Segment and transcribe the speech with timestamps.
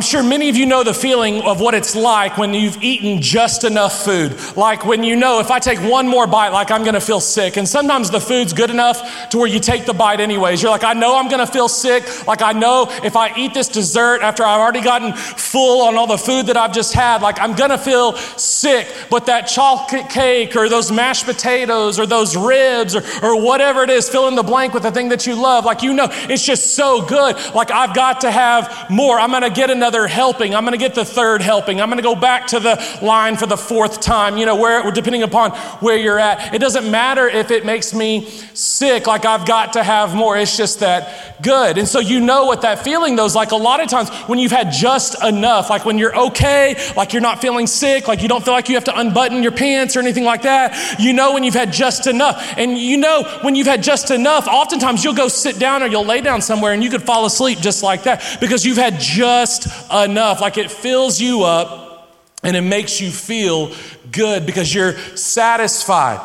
[0.00, 3.20] I'm sure many of you know the feeling of what it's like when you've eaten
[3.20, 4.34] just enough food.
[4.56, 7.58] Like when you know if I take one more bite, like I'm gonna feel sick.
[7.58, 10.62] And sometimes the food's good enough to where you take the bite anyways.
[10.62, 12.26] You're like, I know I'm gonna feel sick.
[12.26, 15.12] Like I know if I eat this dessert after I've already gotten
[15.50, 18.86] full on all the food that I've just had, like I'm gonna feel sick.
[19.10, 23.90] But that chocolate cake or those mashed potatoes or those ribs or, or whatever it
[23.90, 26.44] is, fill in the blank with the thing that you love, like you know, it's
[26.44, 27.36] just so good.
[27.54, 29.18] Like I've got to have more.
[29.18, 30.54] I'm to get another helping.
[30.54, 31.80] I'm to get the third helping.
[31.80, 35.22] I'm to go back to the line for the fourth time, you know, where depending
[35.22, 36.54] upon where you're at.
[36.54, 40.36] It doesn't matter if it makes me sick, like I've got to have more.
[40.36, 41.78] It's just that good.
[41.78, 44.38] And so you know what that feeling though is like a lot of times when
[44.38, 48.28] you've had just enough, like when you're okay, like you're not feeling sick, like you
[48.28, 50.98] don't feel like you have to unbutton your pants or anything like that.
[50.98, 52.54] You know when you've had just enough.
[52.56, 56.04] And you know when you've had just enough, oftentimes you'll go sit down or you'll
[56.04, 59.66] lay down somewhere and you could fall asleep just like that because you've had just
[59.92, 60.40] enough.
[60.40, 63.74] Like it fills you up and it makes you feel
[64.10, 66.20] good because you're satisfied.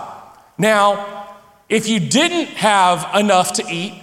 [0.57, 1.27] Now,
[1.68, 3.94] if you didn't have enough to eat,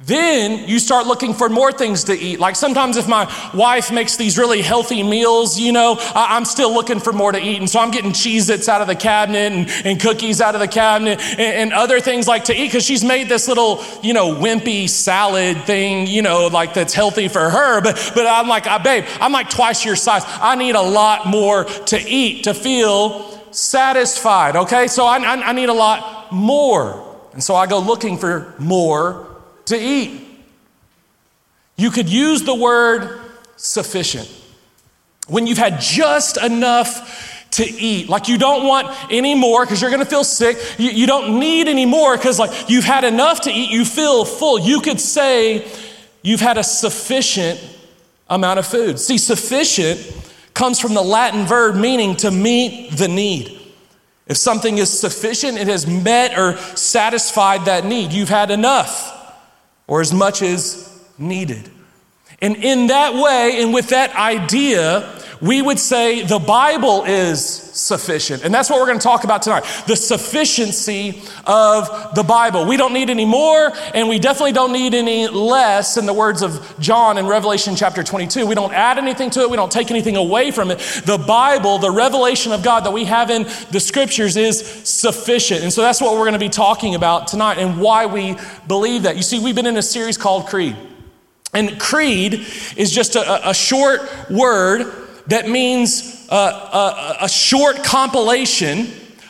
[0.00, 2.40] then you start looking for more things to eat.
[2.40, 6.74] Like sometimes, if my wife makes these really healthy meals, you know, I- am still
[6.74, 7.58] looking for more to eat.
[7.58, 10.60] And so I'm getting Cheez Its out of the cabinet and, and cookies out of
[10.60, 14.14] the cabinet and, and other things like to eat because she's made this little, you
[14.14, 17.80] know, wimpy salad thing, you know, like that's healthy for her.
[17.80, 20.22] But, but I'm like, uh, babe, I'm like twice your size.
[20.26, 24.88] I need a lot more to eat to feel satisfied, okay?
[24.88, 27.16] So I, I, I need a lot more.
[27.32, 29.33] And so I go looking for more
[29.66, 30.20] to eat.
[31.76, 33.20] You could use the word
[33.56, 34.30] sufficient.
[35.26, 39.90] When you've had just enough to eat, like you don't want any more because you're
[39.90, 40.58] gonna feel sick.
[40.78, 44.24] You, you don't need any more because, like, you've had enough to eat, you feel
[44.24, 44.58] full.
[44.58, 45.66] You could say
[46.22, 47.60] you've had a sufficient
[48.28, 48.98] amount of food.
[48.98, 50.00] See, sufficient
[50.52, 53.60] comes from the Latin verb meaning to meet the need.
[54.26, 58.12] If something is sufficient, it has met or satisfied that need.
[58.12, 59.23] You've had enough
[59.86, 61.70] or as much as needed.
[62.40, 65.00] And in that way, and with that idea,
[65.44, 68.44] we would say the Bible is sufficient.
[68.44, 72.66] And that's what we're going to talk about tonight the sufficiency of the Bible.
[72.66, 76.40] We don't need any more, and we definitely don't need any less, in the words
[76.40, 78.46] of John in Revelation chapter 22.
[78.46, 80.78] We don't add anything to it, we don't take anything away from it.
[81.04, 85.62] The Bible, the revelation of God that we have in the scriptures, is sufficient.
[85.62, 89.02] And so that's what we're going to be talking about tonight and why we believe
[89.02, 89.16] that.
[89.16, 90.76] You see, we've been in a series called Creed.
[91.52, 94.00] And creed is just a, a short
[94.30, 98.88] word that means a, a, a short compilation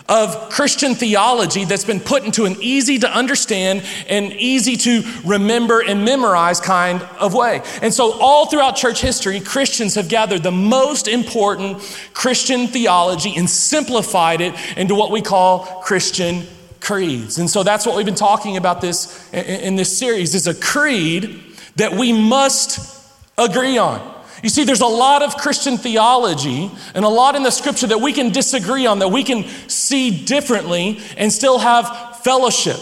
[0.09, 5.81] of Christian theology that's been put into an easy to understand and easy to remember
[5.81, 7.63] and memorize kind of way.
[7.81, 11.81] And so, all throughout church history, Christians have gathered the most important
[12.13, 16.47] Christian theology and simplified it into what we call Christian
[16.81, 17.39] creeds.
[17.39, 21.41] And so, that's what we've been talking about this in this series is a creed
[21.77, 23.01] that we must
[23.39, 24.14] agree on.
[24.45, 28.03] You see, there's a lot of Christian theology and a lot in the scripture that
[28.03, 32.77] we can disagree on, that we can see differently and still have fellowship.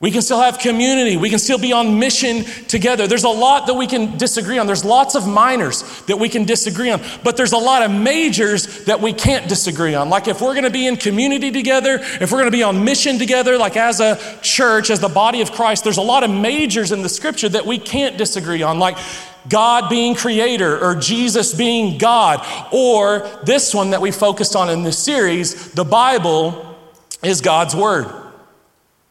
[0.00, 1.16] We can still have community.
[1.16, 3.06] We can still be on mission together.
[3.06, 4.66] There's a lot that we can disagree on.
[4.66, 8.84] There's lots of minors that we can disagree on, but there's a lot of majors
[8.86, 10.08] that we can't disagree on.
[10.08, 12.82] Like if we're going to be in community together, if we're going to be on
[12.82, 16.30] mission together, like as a church, as the body of Christ, there's a lot of
[16.30, 18.80] majors in the scripture that we can't disagree on.
[18.80, 18.98] Like
[19.48, 24.82] God being creator or Jesus being God, or this one that we focused on in
[24.82, 26.78] this series, the Bible
[27.22, 28.06] is God's Word.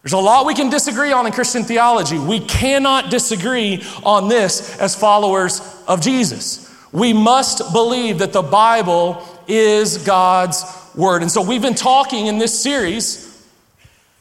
[0.03, 2.17] There's a lot we can disagree on in Christian theology.
[2.17, 6.73] We cannot disagree on this as followers of Jesus.
[6.91, 10.63] We must believe that the Bible is God's
[10.95, 11.21] Word.
[11.21, 13.30] And so we've been talking in this series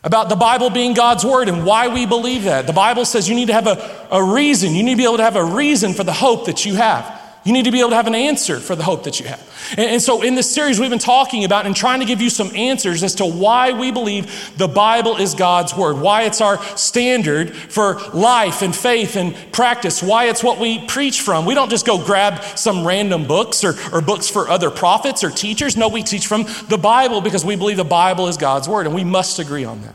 [0.02, 2.66] about the Bible being God's Word and why we believe that.
[2.66, 4.74] The Bible says you need to have a, a reason.
[4.74, 7.19] You need to be able to have a reason for the hope that you have.
[7.42, 9.40] You need to be able to have an answer for the hope that you have.
[9.72, 12.28] And, and, so, in this series, we've been talking about and trying to give you
[12.28, 16.62] some answers as to why we believe the Bible is God's Word, why it's our
[16.76, 21.46] standard for life and faith and practice, why it's what we preach from.
[21.46, 25.30] We don't just go grab some random books or, or books for other prophets or
[25.30, 25.78] teachers.
[25.78, 28.94] No, we teach from the Bible because we believe the Bible is God's Word, and
[28.94, 29.94] we must agree on that.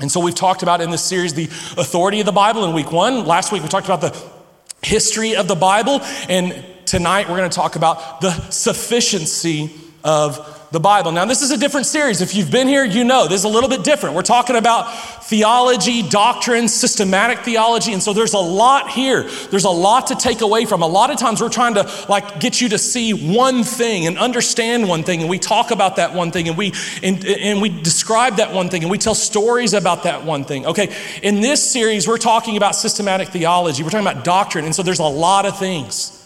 [0.00, 2.92] And so, we've talked about in this series the authority of the Bible in week
[2.92, 3.26] one.
[3.26, 4.41] Last week, we talked about the
[4.82, 6.00] history of the Bible.
[6.28, 9.70] And tonight we're going to talk about the sufficiency
[10.04, 11.12] of the Bible.
[11.12, 12.22] Now, this is a different series.
[12.22, 14.16] If you've been here, you know this is a little bit different.
[14.16, 14.90] We're talking about
[15.24, 19.28] theology, doctrine, systematic theology, and so there's a lot here.
[19.50, 20.82] There's a lot to take away from.
[20.82, 24.16] A lot of times we're trying to like get you to see one thing and
[24.16, 26.72] understand one thing, and we talk about that one thing, and we
[27.02, 30.64] and, and we describe that one thing, and we tell stories about that one thing.
[30.64, 33.82] Okay, in this series, we're talking about systematic theology.
[33.82, 36.21] We're talking about doctrine, and so there's a lot of things.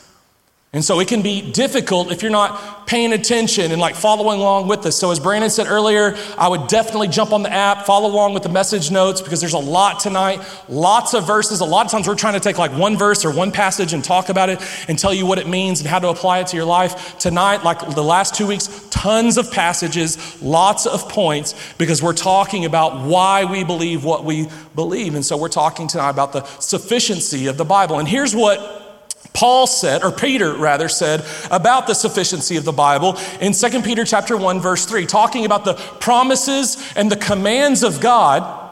[0.76, 4.68] And so it can be difficult if you're not paying attention and like following along
[4.68, 4.94] with us.
[4.94, 8.42] So, as Brandon said earlier, I would definitely jump on the app, follow along with
[8.42, 10.38] the message notes because there's a lot tonight,
[10.68, 11.60] lots of verses.
[11.60, 14.04] A lot of times we're trying to take like one verse or one passage and
[14.04, 16.56] talk about it and tell you what it means and how to apply it to
[16.56, 17.16] your life.
[17.18, 22.66] Tonight, like the last two weeks, tons of passages, lots of points because we're talking
[22.66, 25.14] about why we believe what we believe.
[25.14, 27.98] And so, we're talking tonight about the sufficiency of the Bible.
[27.98, 28.85] And here's what
[29.36, 34.02] Paul said, or Peter rather said, about the sufficiency of the Bible in 2 Peter
[34.02, 38.62] chapter 1, verse 3, talking about the promises and the commands of God.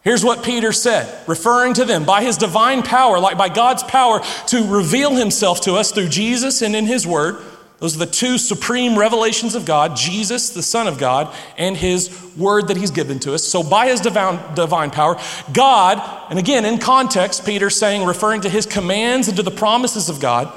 [0.00, 4.22] Here's what Peter said, referring to them by his divine power, like by God's power
[4.46, 7.36] to reveal himself to us through Jesus and in his word.
[7.78, 12.10] Those are the two supreme revelations of God Jesus, the Son of God, and His
[12.36, 13.44] Word that He's given to us.
[13.44, 15.20] So, by His divine, power,
[15.52, 20.08] God, and again in context, Peter's saying, referring to His commands and to the promises
[20.08, 20.50] of God,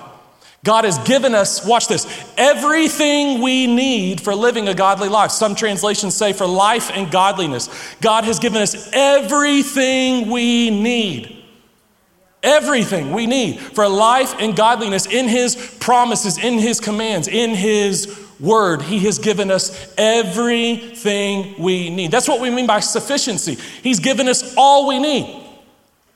[0.63, 2.05] God has given us, watch this,
[2.37, 5.31] everything we need for living a godly life.
[5.31, 7.69] Some translations say for life and godliness.
[8.01, 11.38] God has given us everything we need.
[12.41, 18.27] Everything we need for life and godliness in His promises, in His commands, in His
[18.39, 18.81] word.
[18.81, 22.11] He has given us everything we need.
[22.11, 23.57] That's what we mean by sufficiency.
[23.83, 25.45] He's given us all we need.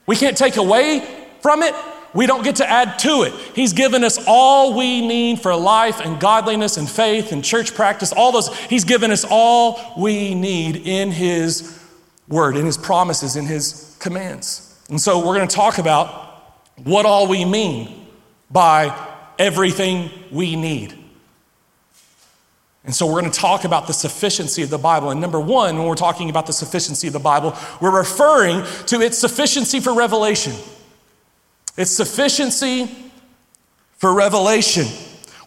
[0.06, 1.06] We can't take away
[1.42, 1.76] from it,
[2.14, 3.34] we don't get to add to it.
[3.56, 8.14] He's given us all we need for life and godliness and faith and church practice,
[8.14, 8.56] all those.
[8.56, 11.80] He's given us all we need in His
[12.28, 14.73] word, in His promises, in His commands.
[14.94, 18.06] And so we're going to talk about what all we mean
[18.52, 18.96] by
[19.40, 20.94] everything we need.
[22.86, 25.10] And so we're going to talk about the sufficiency of the Bible.
[25.10, 29.02] And number one, when we're talking about the sufficiency of the Bible, we're referring to
[29.02, 30.54] its sufficiency for revelation.
[31.76, 32.88] Its sufficiency
[33.98, 34.86] for revelation.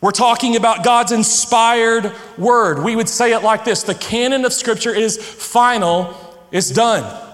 [0.00, 2.82] We're talking about God's inspired word.
[2.82, 6.16] We would say it like this the canon of Scripture is final,
[6.50, 7.25] it's done.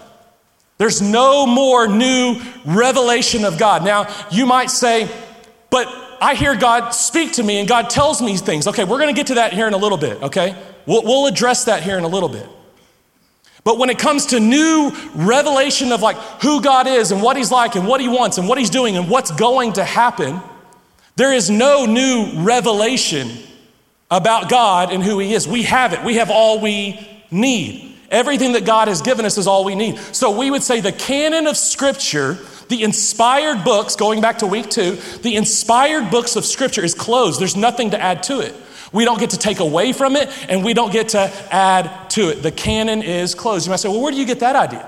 [0.83, 3.85] There's no more new revelation of God.
[3.85, 5.09] Now, you might say,
[5.71, 5.87] but
[6.21, 8.67] I hear God speak to me and God tells me things.
[8.67, 10.61] Okay, we're going to get to that here in a little bit, okay?
[10.85, 12.49] We'll, we'll address that here in a little bit.
[13.63, 17.53] But when it comes to new revelation of like who God is and what He's
[17.53, 20.41] like and what He wants and what He's doing and what's going to happen,
[21.15, 23.31] there is no new revelation
[24.11, 25.47] about God and who He is.
[25.47, 27.92] We have it, we have all we need.
[28.13, 29.99] Everything that God has given us is all we need.
[30.15, 32.39] So we would say the canon of Scripture,
[32.69, 37.41] the inspired books, going back to week two, the inspired books of Scripture is closed.
[37.41, 38.55] There's nothing to add to it.
[38.93, 42.29] We don't get to take away from it, and we don't get to add to
[42.29, 42.43] it.
[42.43, 43.65] The canon is closed.
[43.67, 44.87] You might say, well, where do you get that idea?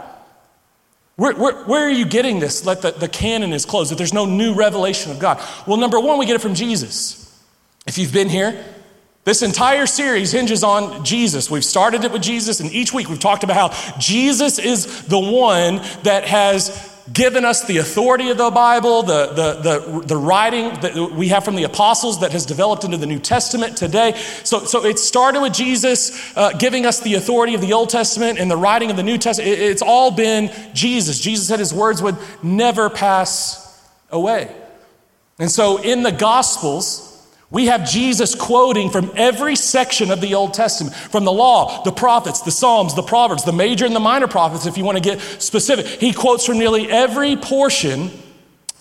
[1.17, 2.61] Where, where, where, are you getting this?
[2.61, 5.43] That the, the canon is closed, that there's no new revelation of God.
[5.67, 7.21] Well, number one, we get it from Jesus.
[7.87, 8.63] If you've been here,
[9.25, 11.51] this entire series hinges on Jesus.
[11.51, 15.19] We've started it with Jesus, and each week we've talked about how Jesus is the
[15.19, 20.69] one that has given us the authority of the Bible, the, the, the, the writing
[20.81, 24.15] that we have from the apostles that has developed into the New Testament today.
[24.43, 28.39] So, so it started with Jesus uh, giving us the authority of the Old Testament
[28.39, 29.53] and the writing of the New Testament.
[29.53, 31.21] It, it's all been Jesus.
[31.21, 34.55] Jesus said his words would never pass away.
[35.39, 37.14] And so in the Gospels,
[37.55, 41.93] we have Jesus quoting from every section of the Old Testament, from the law, the
[41.93, 45.03] prophets, the Psalms, the Proverbs, the major and the minor prophets, if you want to
[45.03, 45.87] get specific.
[45.87, 48.11] He quotes from nearly every portion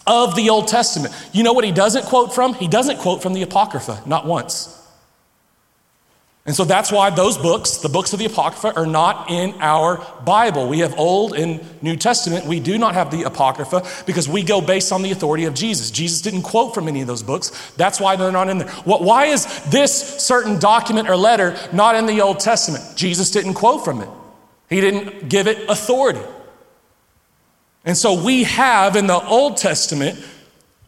[0.06, 1.14] of the Old Testament.
[1.32, 2.56] You know what he doesn't quote from?
[2.56, 4.83] He doesn't quote from the Apocrypha, not once.
[6.46, 10.06] And so that's why those books, the books of the Apocrypha, are not in our
[10.26, 10.68] Bible.
[10.68, 12.46] We have Old and New Testament.
[12.46, 15.90] We do not have the Apocrypha because we go based on the authority of Jesus.
[15.90, 17.72] Jesus didn't quote from any of those books.
[17.78, 18.68] That's why they're not in there.
[18.84, 22.98] Why is this certain document or letter not in the Old Testament?
[22.98, 24.10] Jesus didn't quote from it,
[24.70, 26.22] He didn't give it authority.
[27.86, 30.20] And so we have in the Old Testament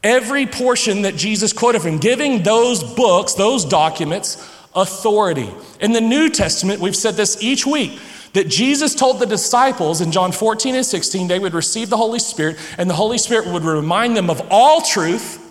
[0.04, 4.38] every portion that Jesus quoted from, giving those books, those documents,
[4.76, 5.50] authority.
[5.80, 8.00] In the New Testament, we've said this each week
[8.34, 12.20] that Jesus told the disciples in John 14 and 16 they would receive the Holy
[12.20, 15.42] Spirit, and the Holy Spirit would remind them of all truth,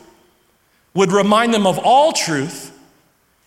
[0.93, 2.71] would remind them of all truth,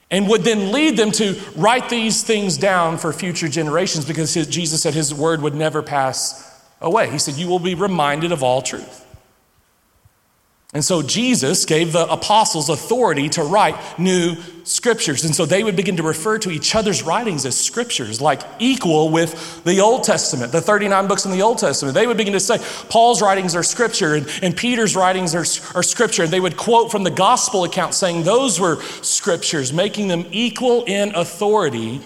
[0.10, 4.48] and would then lead them to write these things down for future generations because his,
[4.48, 7.10] Jesus said his word would never pass away.
[7.10, 9.06] He said, You will be reminded of all truth.
[10.74, 15.24] And so Jesus gave the apostles authority to write new scriptures.
[15.24, 19.10] And so they would begin to refer to each other's writings as scriptures, like equal
[19.10, 21.96] with the Old Testament, the 39 books in the Old Testament.
[21.96, 22.58] They would begin to say,
[22.90, 26.24] Paul's writings are scripture and, and Peter's writings are, are scripture.
[26.24, 30.84] And they would quote from the gospel account saying those were scriptures, making them equal
[30.84, 32.02] in authority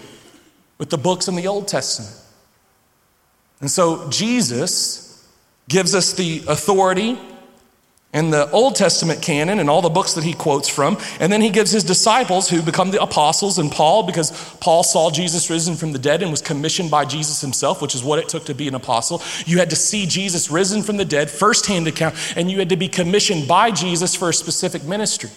[0.78, 2.16] with the books in the Old Testament.
[3.60, 5.28] And so Jesus
[5.68, 7.18] gives us the authority
[8.14, 10.98] and the Old Testament canon and all the books that he quotes from.
[11.18, 15.10] And then he gives his disciples, who become the apostles, and Paul, because Paul saw
[15.10, 18.28] Jesus risen from the dead and was commissioned by Jesus himself, which is what it
[18.28, 19.22] took to be an apostle.
[19.46, 22.76] You had to see Jesus risen from the dead, firsthand account, and you had to
[22.76, 25.30] be commissioned by Jesus for a specific ministry.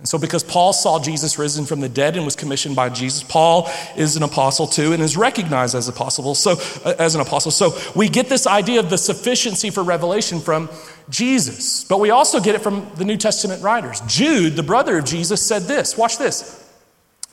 [0.00, 3.22] And so, because Paul saw Jesus risen from the dead and was commissioned by Jesus,
[3.22, 6.34] Paul is an apostle too and is recognized as apostle.
[6.34, 6.56] So,
[6.86, 10.70] uh, as an apostle, so we get this idea of the sufficiency for revelation from
[11.10, 14.00] Jesus, but we also get it from the New Testament writers.
[14.06, 15.96] Jude, the brother of Jesus, said this.
[15.96, 16.68] Watch this: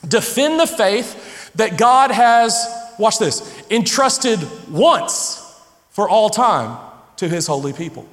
[0.06, 2.66] defend the faith that God has.
[2.98, 5.44] Watch this: entrusted once
[5.90, 6.78] for all time
[7.16, 8.06] to His holy people.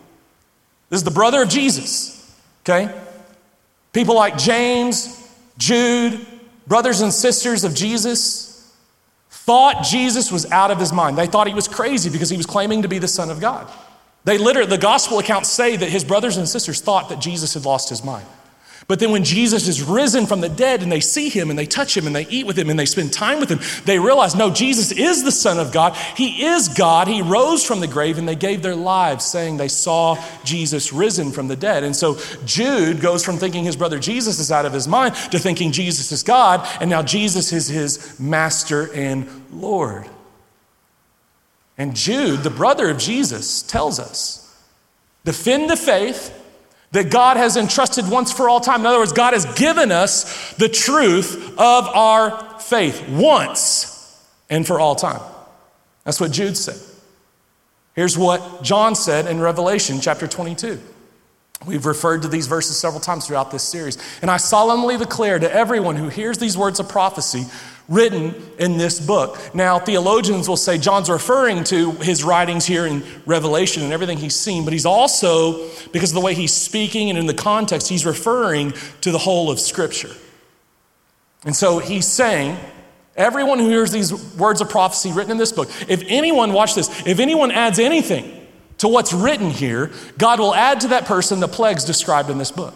[0.89, 2.11] This is the brother of Jesus.
[2.63, 2.93] Okay.
[3.91, 6.25] People like James, Jude,
[6.67, 8.75] brothers and sisters of Jesus,
[9.29, 11.17] thought Jesus was out of his mind.
[11.17, 13.71] They thought he was crazy because he was claiming to be the Son of God.
[14.25, 17.63] They literally, the gospel accounts say that his brothers and sisters thought that Jesus had
[17.63, 18.25] lost his mind.
[18.87, 21.65] But then when Jesus is risen from the dead and they see him and they
[21.65, 24.35] touch him and they eat with him and they spend time with him, they realize
[24.35, 25.95] no, Jesus is the Son of God.
[26.15, 27.07] He is God.
[27.07, 31.31] He rose from the grave and they gave their lives saying they saw Jesus risen
[31.31, 31.83] from the dead.
[31.83, 35.39] And so Jude goes from thinking his brother Jesus is out of his mind to
[35.39, 40.07] thinking Jesus is God and now Jesus is his master and Lord.
[41.77, 44.41] And Jude, the brother of Jesus, tells us
[45.23, 46.41] defend the faith
[46.91, 48.81] that God has entrusted once for all time.
[48.81, 54.79] In other words, God has given us the truth of our faith once and for
[54.79, 55.21] all time.
[56.05, 56.79] That's what Jude said.
[57.95, 60.79] Here's what John said in Revelation chapter 22.
[61.65, 63.97] We've referred to these verses several times throughout this series.
[64.21, 67.45] And I solemnly declare to everyone who hears these words of prophecy
[67.87, 69.37] written in this book.
[69.53, 74.35] Now, theologians will say John's referring to his writings here in Revelation and everything he's
[74.35, 78.05] seen, but he's also, because of the way he's speaking and in the context, he's
[78.05, 80.11] referring to the whole of Scripture.
[81.45, 82.57] And so he's saying,
[83.15, 87.05] everyone who hears these words of prophecy written in this book, if anyone, watch this,
[87.05, 88.44] if anyone adds anything
[88.85, 92.51] to what's written here, God will add to that person the plagues described in this
[92.51, 92.73] book.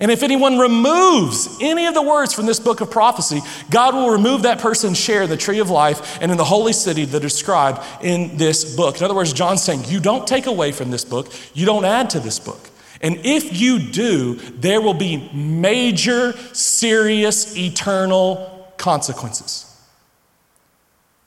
[0.00, 3.40] And if anyone removes any of the words from this book of prophecy,
[3.70, 6.72] God will remove that person's share in the tree of life and in the holy
[6.72, 8.96] city that is described in this book.
[8.96, 12.10] In other words, John's saying, You don't take away from this book, you don't add
[12.10, 12.70] to this book.
[13.02, 19.68] And if you do, there will be major, serious, eternal consequences.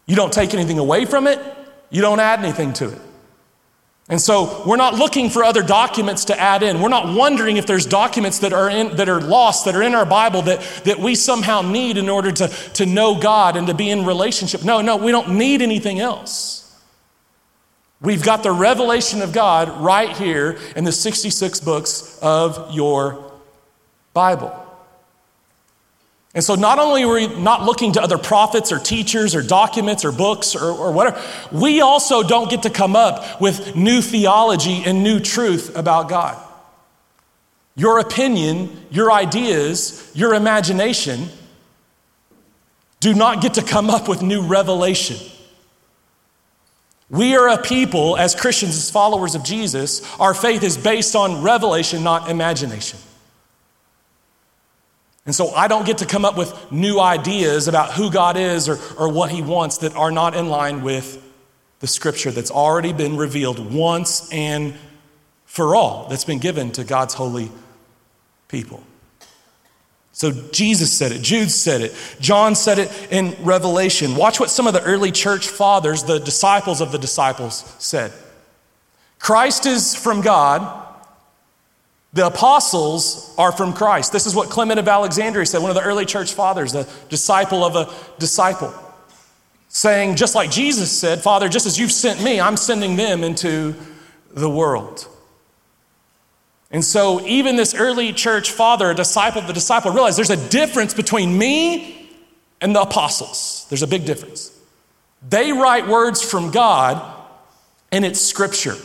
[0.08, 1.39] You don't take anything away from it,
[1.91, 3.01] you don't add anything to it.
[4.07, 6.79] And so we're not looking for other documents to add in.
[6.79, 9.95] We're not wondering if there's documents that are, in, that are lost, that are in
[9.95, 13.74] our Bible that, that we somehow need in order to, to know God and to
[13.74, 14.63] be in relationship.
[14.63, 16.62] No, no, we don't need anything else.
[18.00, 23.31] We've got the revelation of God right here in the 66 books of your
[24.13, 24.64] Bible.
[26.36, 30.04] And so, not only are we not looking to other prophets or teachers or documents
[30.04, 34.84] or books or, or, whatever, we also don't get to come up with new theology
[34.86, 36.38] and new truth about God.
[37.77, 41.30] Your opinion, your ideas, your imagination
[43.00, 45.18] do not get to come up with new revelation.
[47.10, 51.44] We are a people, as Christians, as followers of Jesus, our faith is based on
[51.44, 53.00] revelation, not imagination.
[55.25, 58.70] And so I don't get to come up with new ideas about who God is
[58.70, 61.22] or, or what He wants that are not in line with
[61.79, 64.75] the scripture that's already been revealed once and
[65.46, 67.50] for all, that's been given to God's holy
[68.50, 68.84] people.
[70.12, 74.15] So Jesus said it, Jude said it, John said it in Revelation.
[74.15, 78.13] Watch what some of the early church fathers, the disciples of the disciples, said.
[79.20, 80.85] Christ is from God
[82.15, 84.13] the apostles are from Christ.
[84.13, 87.65] This is what Clement of Alexandria said, one of the early church fathers, the disciple
[87.65, 88.74] of a disciple,
[89.67, 93.75] saying, just like Jesus said, Father, just as you've sent me, I'm sending them into
[94.31, 95.10] the world.
[96.72, 100.50] And so, even this early church father, a disciple of the disciple, realized there's a
[100.50, 102.10] difference between me
[102.62, 103.65] and the apostles.
[103.69, 104.57] There's a big difference.
[105.27, 107.01] They write words from God,
[107.91, 108.77] and it's scripture.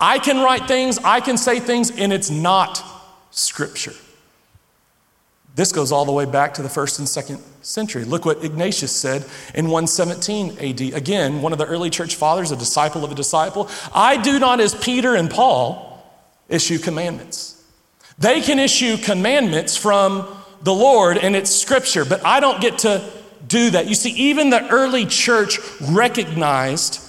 [0.00, 2.82] I can write things, I can say things, and it's not
[3.30, 3.94] scripture.
[5.54, 8.04] This goes all the way back to the first and second century.
[8.04, 10.80] Look what Ignatius said in 117 AD.
[10.96, 13.68] Again, one of the early church fathers, a disciple of a disciple.
[13.92, 16.00] I do not, as Peter and Paul,
[16.48, 17.60] issue commandments.
[18.18, 20.28] They can issue commandments from
[20.62, 23.08] the Lord and it's scripture, but I don't get to
[23.46, 23.88] do that.
[23.88, 27.00] You see, even the early church recognized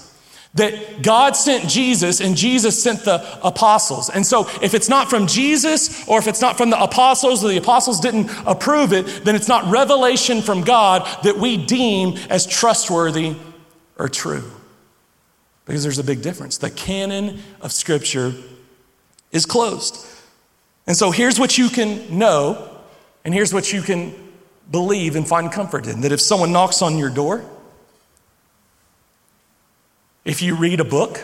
[0.54, 4.10] that God sent Jesus and Jesus sent the apostles.
[4.10, 7.48] And so, if it's not from Jesus or if it's not from the apostles or
[7.48, 12.46] the apostles didn't approve it, then it's not revelation from God that we deem as
[12.46, 13.36] trustworthy
[13.96, 14.50] or true.
[15.66, 16.58] Because there's a big difference.
[16.58, 18.34] The canon of Scripture
[19.30, 20.04] is closed.
[20.88, 22.76] And so, here's what you can know,
[23.24, 24.12] and here's what you can
[24.68, 27.44] believe and find comfort in that if someone knocks on your door,
[30.30, 31.20] if you read a book,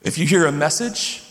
[0.00, 1.24] if you hear a message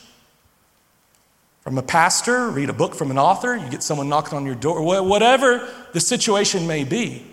[1.62, 4.56] from a pastor, read a book from an author, you get someone knocking on your
[4.56, 7.26] door, whatever the situation may be,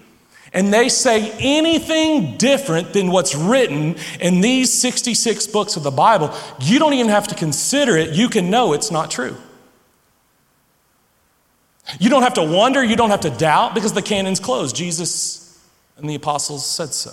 [0.53, 6.33] and they say anything different than what's written in these 66 books of the Bible,
[6.61, 8.15] you don't even have to consider it.
[8.15, 9.37] You can know it's not true.
[11.99, 14.77] You don't have to wonder, you don't have to doubt because the canon's closed.
[14.77, 15.61] Jesus
[15.97, 17.11] and the apostles said so.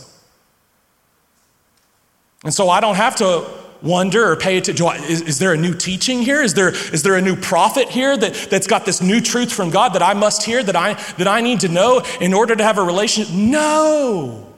[2.45, 3.45] And so I don't have to
[3.81, 4.88] wonder or pay attention.
[5.03, 6.41] Is, is, there a new teaching here?
[6.41, 9.71] Is there, is there a new prophet here that, that's got this new truth from
[9.71, 12.63] God that I must hear, that I, that I need to know in order to
[12.63, 13.34] have a relationship?
[13.34, 14.53] No.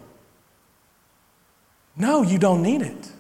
[1.95, 3.11] No, you don't need it.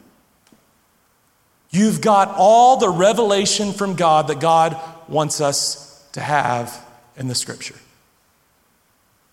[1.69, 7.35] You've got all the revelation from God that God wants us to have in the
[7.35, 7.75] scripture.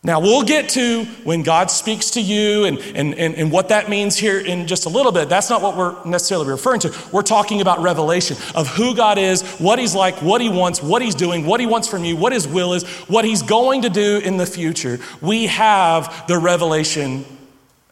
[0.07, 3.88] Now, we'll get to when God speaks to you and, and, and, and, what that
[3.88, 5.31] means here in just a little bit.
[5.31, 6.95] That's not what we're necessarily referring to.
[7.11, 11.01] We're talking about revelation of who God is, what He's like, what He wants, what
[11.01, 13.88] He's doing, what He wants from you, what His will is, what He's going to
[13.88, 15.01] do in the future.
[15.23, 17.25] We have the revelation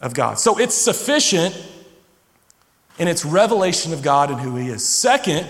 [0.03, 0.39] of God.
[0.39, 1.59] So it's sufficient
[2.99, 4.87] in its revelation of God and who He is.
[4.87, 5.47] Second,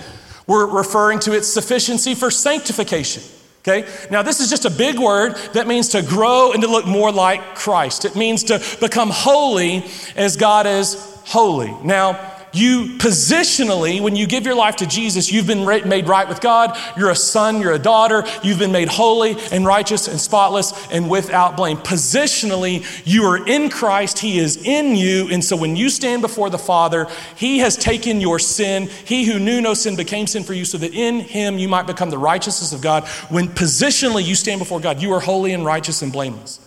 [0.46, 3.24] we're referring to its sufficiency for sanctification.
[3.66, 3.88] Okay?
[4.10, 7.12] Now, this is just a big word that means to grow and to look more
[7.12, 8.04] like Christ.
[8.04, 9.84] It means to become holy
[10.16, 10.94] as God is
[11.24, 11.72] holy.
[11.84, 16.40] Now, you positionally, when you give your life to Jesus, you've been made right with
[16.40, 16.78] God.
[16.96, 18.24] You're a son, you're a daughter.
[18.42, 21.78] You've been made holy and righteous and spotless and without blame.
[21.78, 24.18] Positionally, you are in Christ.
[24.18, 25.28] He is in you.
[25.30, 28.88] And so when you stand before the Father, He has taken your sin.
[29.04, 31.86] He who knew no sin became sin for you so that in Him you might
[31.86, 33.06] become the righteousness of God.
[33.30, 36.60] When positionally you stand before God, you are holy and righteous and blameless.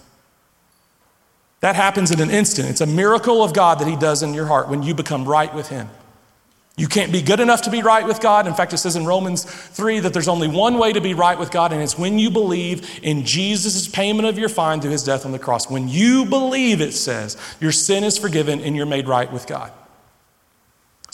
[1.65, 2.69] That happens in an instant.
[2.69, 5.51] It's a miracle of God that He does in your heart when you become right
[5.51, 5.89] with Him.
[6.77, 8.45] You can't be good enough to be right with God.
[8.45, 11.39] In fact, it says in Romans 3 that there's only one way to be right
[11.39, 15.03] with God, and it's when you believe in Jesus' payment of your fine through his
[15.03, 15.67] death on the cross.
[15.67, 19.71] When you believe, it says, your sin is forgiven and you're made right with God.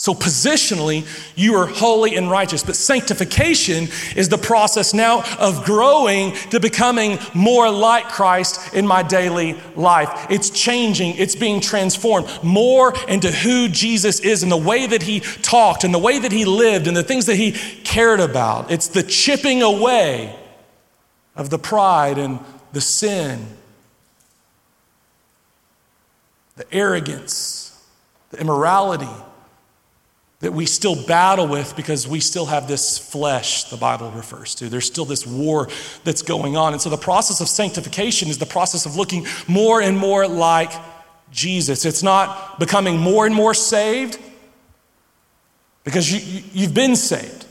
[0.02, 2.64] So, positionally, you are holy and righteous.
[2.64, 3.86] But sanctification
[4.16, 10.26] is the process now of growing to becoming more like Christ in my daily life.
[10.28, 15.20] It's changing, it's being transformed more into who Jesus is and the way that he
[15.20, 18.72] talked and the way that he lived and the things that he cared about.
[18.72, 20.36] It's the chipping away
[21.36, 22.40] of the pride and
[22.72, 23.46] the sin,
[26.56, 27.80] the arrogance,
[28.32, 29.06] the immorality
[30.42, 34.68] that we still battle with because we still have this flesh, the Bible refers to.
[34.68, 35.68] There's still this war
[36.02, 36.72] that's going on.
[36.72, 40.72] And so the process of sanctification is the process of looking more and more like
[41.30, 41.84] Jesus.
[41.84, 44.18] It's not becoming more and more saved
[45.84, 47.46] because you, you've been saved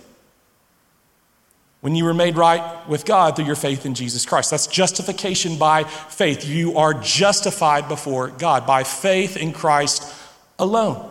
[1.79, 4.51] when you were made right with God through your faith in Jesus Christ.
[4.51, 6.45] That's justification by faith.
[6.45, 10.13] You are justified before God by faith in Christ
[10.59, 11.10] alone.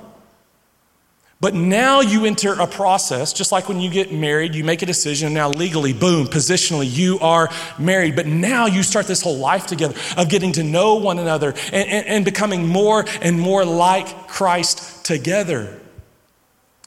[1.41, 4.87] But now you enter a process, just like when you get married, you make a
[4.87, 7.49] decision, and now legally, boom, positionally, you are
[7.79, 8.15] married.
[8.15, 11.89] But now you start this whole life together of getting to know one another and,
[11.89, 15.81] and, and becoming more and more like Christ together.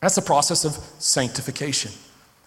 [0.01, 1.91] That's the process of sanctification,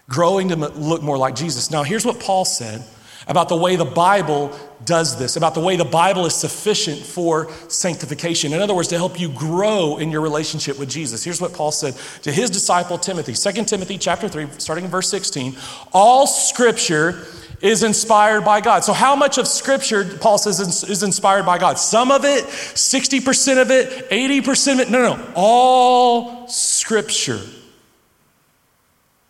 [0.07, 1.71] growing to look more like Jesus.
[1.71, 2.85] Now, here's what Paul said
[3.27, 7.51] about the way the Bible does this, about the way the Bible is sufficient for
[7.67, 8.53] sanctification.
[8.53, 11.23] In other words, to help you grow in your relationship with Jesus.
[11.23, 15.09] Here's what Paul said to his disciple Timothy, 2 Timothy chapter 3, starting in verse
[15.09, 15.55] 16.
[15.93, 17.25] All scripture
[17.61, 18.83] is inspired by God.
[18.83, 21.79] So, how much of Scripture, Paul says, is inspired by God?
[21.79, 24.89] Some of it, 60% of it, 80% of it?
[24.91, 27.39] No, no, all Scripture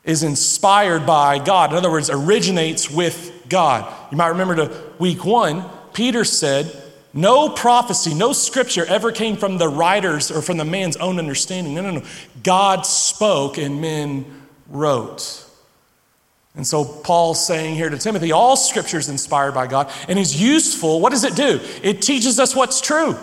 [0.08, 1.72] is inspired by God.
[1.72, 3.94] In other words, originates with God.
[4.10, 6.76] You might remember to week one, Peter said,
[7.14, 11.76] no prophecy, no scripture ever came from the writers or from the man's own understanding.
[11.76, 12.06] No, no, no.
[12.44, 14.26] God spoke and men
[14.68, 15.44] wrote.
[16.56, 20.42] And so Paul's saying here to Timothy, all scripture is inspired by God and is
[20.42, 21.02] useful.
[21.02, 21.60] What does it do?
[21.84, 23.16] It teaches us what's true.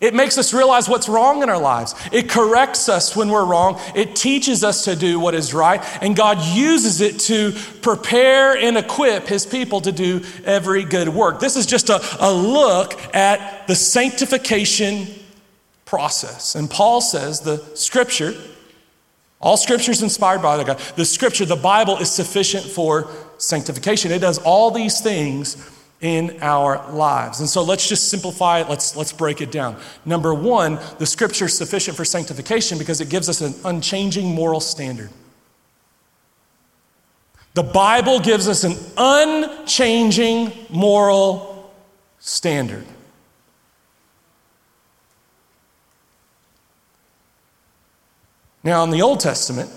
[0.00, 1.94] It makes us realize what's wrong in our lives.
[2.10, 3.78] It corrects us when we're wrong.
[3.94, 5.82] It teaches us to do what is right.
[6.02, 11.38] And God uses it to prepare and equip his people to do every good work.
[11.38, 15.06] This is just a, a look at the sanctification
[15.84, 16.54] process.
[16.54, 18.32] And Paul says the scripture,
[19.38, 20.78] all scripture is inspired by God.
[20.96, 24.12] The scripture, the Bible, is sufficient for sanctification.
[24.12, 25.56] It does all these things
[26.00, 27.40] in our lives.
[27.40, 28.68] And so let's just simplify it.
[28.68, 29.76] Let's, let's break it down.
[30.04, 34.60] Number one, the scripture is sufficient for sanctification because it gives us an unchanging moral
[34.60, 35.10] standard.
[37.54, 41.70] The Bible gives us an unchanging moral
[42.18, 42.86] standard.
[48.62, 49.70] Now, in the Old Testament,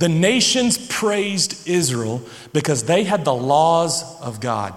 [0.00, 2.22] the nations praised Israel
[2.54, 4.74] because they had the laws of God.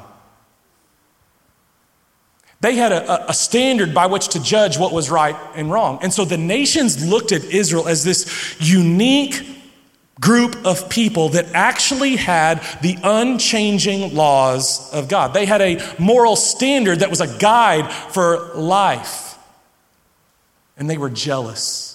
[2.59, 5.99] They had a, a, standard by which to judge what was right and wrong.
[6.01, 9.47] And so the nations looked at Israel as this unique
[10.19, 15.33] group of people that actually had the unchanging laws of God.
[15.33, 19.37] They had a moral standard that was a guide for life.
[20.77, 21.92] And they were jealous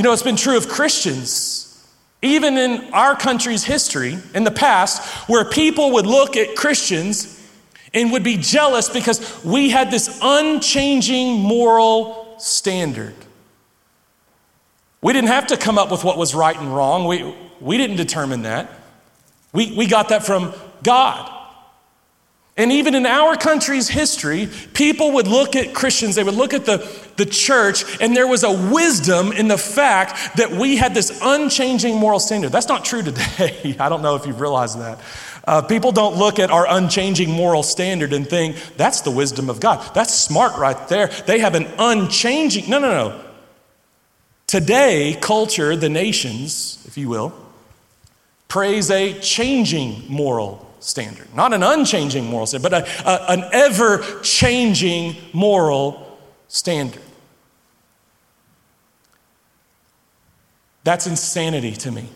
[0.00, 1.86] you know, it's been true of Christians,
[2.22, 7.38] even in our country's history, in the past, where people would look at Christians
[7.92, 13.14] and would be jealous because we had this unchanging moral standard.
[15.02, 17.96] We didn't have to come up with what was right and wrong, we, we didn't
[17.96, 18.70] determine that.
[19.52, 21.30] We, we got that from God.
[22.60, 26.66] And even in our country's history, people would look at Christians, they would look at
[26.66, 31.20] the, the church, and there was a wisdom in the fact that we had this
[31.22, 32.52] unchanging moral standard.
[32.52, 33.76] That's not true today.
[33.80, 34.98] I don't know if you've realized that.
[35.46, 39.58] Uh, people don't look at our unchanging moral standard and think, that's the wisdom of
[39.58, 39.94] God.
[39.94, 41.06] That's smart right there.
[41.06, 43.24] They have an unchanging, no, no, no.
[44.46, 47.32] Today, culture, the nations, if you will,
[48.48, 51.34] praise a changing moral standard.
[51.34, 57.02] Not an unchanging moral standard, but a, a, an ever changing moral standard.
[60.82, 62.08] That's insanity to me.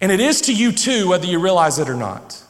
[0.00, 2.42] And it is to you too, whether you realize it or not.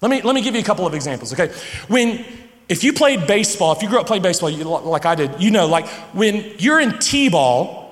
[0.00, 1.52] Let me, let me give you a couple of examples, okay?
[1.88, 2.24] When,
[2.68, 5.50] if you played baseball, if you grew up playing baseball you, like I did, you
[5.50, 7.83] know, like when you're in T ball,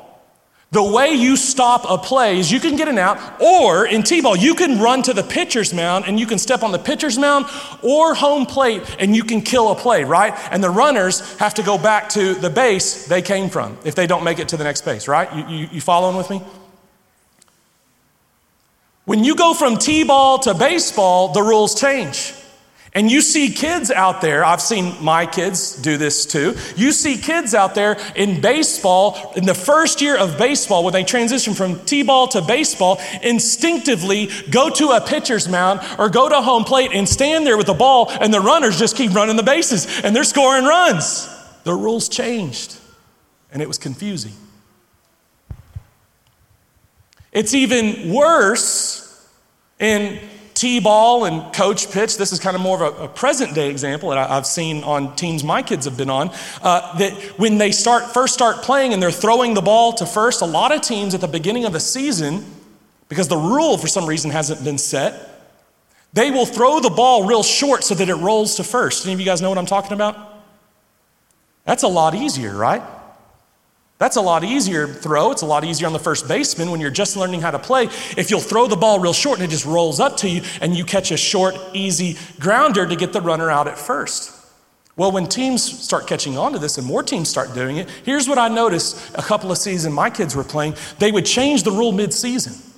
[0.72, 4.22] the way you stop a play is you can get an out, or in T
[4.22, 7.18] ball, you can run to the pitcher's mound and you can step on the pitcher's
[7.18, 7.44] mound
[7.82, 10.32] or home plate and you can kill a play, right?
[10.50, 14.06] And the runners have to go back to the base they came from if they
[14.06, 15.30] don't make it to the next base, right?
[15.37, 16.42] You, you, you following with me?
[19.04, 22.32] When you go from T ball to baseball, the rules change.
[22.94, 26.55] And you see kids out there, I've seen my kids do this too.
[26.76, 31.02] You see kids out there in baseball, in the first year of baseball, when they
[31.02, 36.42] transition from T ball to baseball, instinctively go to a pitcher's mound or go to
[36.42, 39.42] home plate and stand there with the ball, and the runners just keep running the
[39.42, 41.28] bases and they're scoring runs.
[41.64, 42.76] The rules changed,
[43.50, 44.35] and it was confusing.
[47.33, 49.26] It's even worse
[49.78, 50.18] in
[50.62, 53.68] T ball and coach pitch, this is kind of more of a, a present day
[53.68, 56.31] example that I, have seen on teams my kids have been on.
[56.62, 60.40] Uh, that when they start first start playing and they're throwing the ball to first,
[60.40, 62.46] a lot of teams at the beginning of the season,
[63.09, 65.51] because the rule for some reason hasn't been set,
[66.12, 69.05] they will throw the ball real short so that it rolls to first.
[69.05, 70.16] Any of you guys know what I'm talking about?
[71.64, 72.83] That's a lot easier, right?
[74.03, 75.31] That's a lot easier throw.
[75.31, 77.85] It's a lot easier on the first baseman when you're just learning how to play.
[77.85, 80.77] If you'll throw the ball real short and it just rolls up to you and
[80.77, 84.37] you catch a short, easy grounder to get the runner out at first.
[84.97, 88.29] Well, when teams start catching on to this and more teams start doing it, here's
[88.29, 90.75] what I noticed a couple of seasons my kids were playing.
[90.99, 92.71] They would change the rule mid-season.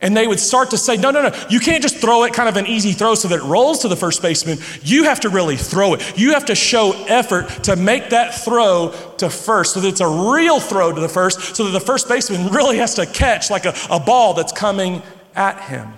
[0.00, 2.48] And they would start to say, no, no, no, you can't just throw it kind
[2.48, 4.58] of an easy throw so that it rolls to the first baseman.
[4.82, 6.18] You have to really throw it.
[6.18, 10.08] You have to show effort to make that throw to first so that it's a
[10.08, 13.64] real throw to the first, so that the first baseman really has to catch like
[13.64, 15.02] a, a ball that's coming
[15.34, 15.92] at him.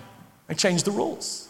[0.47, 1.48] They changed the rules.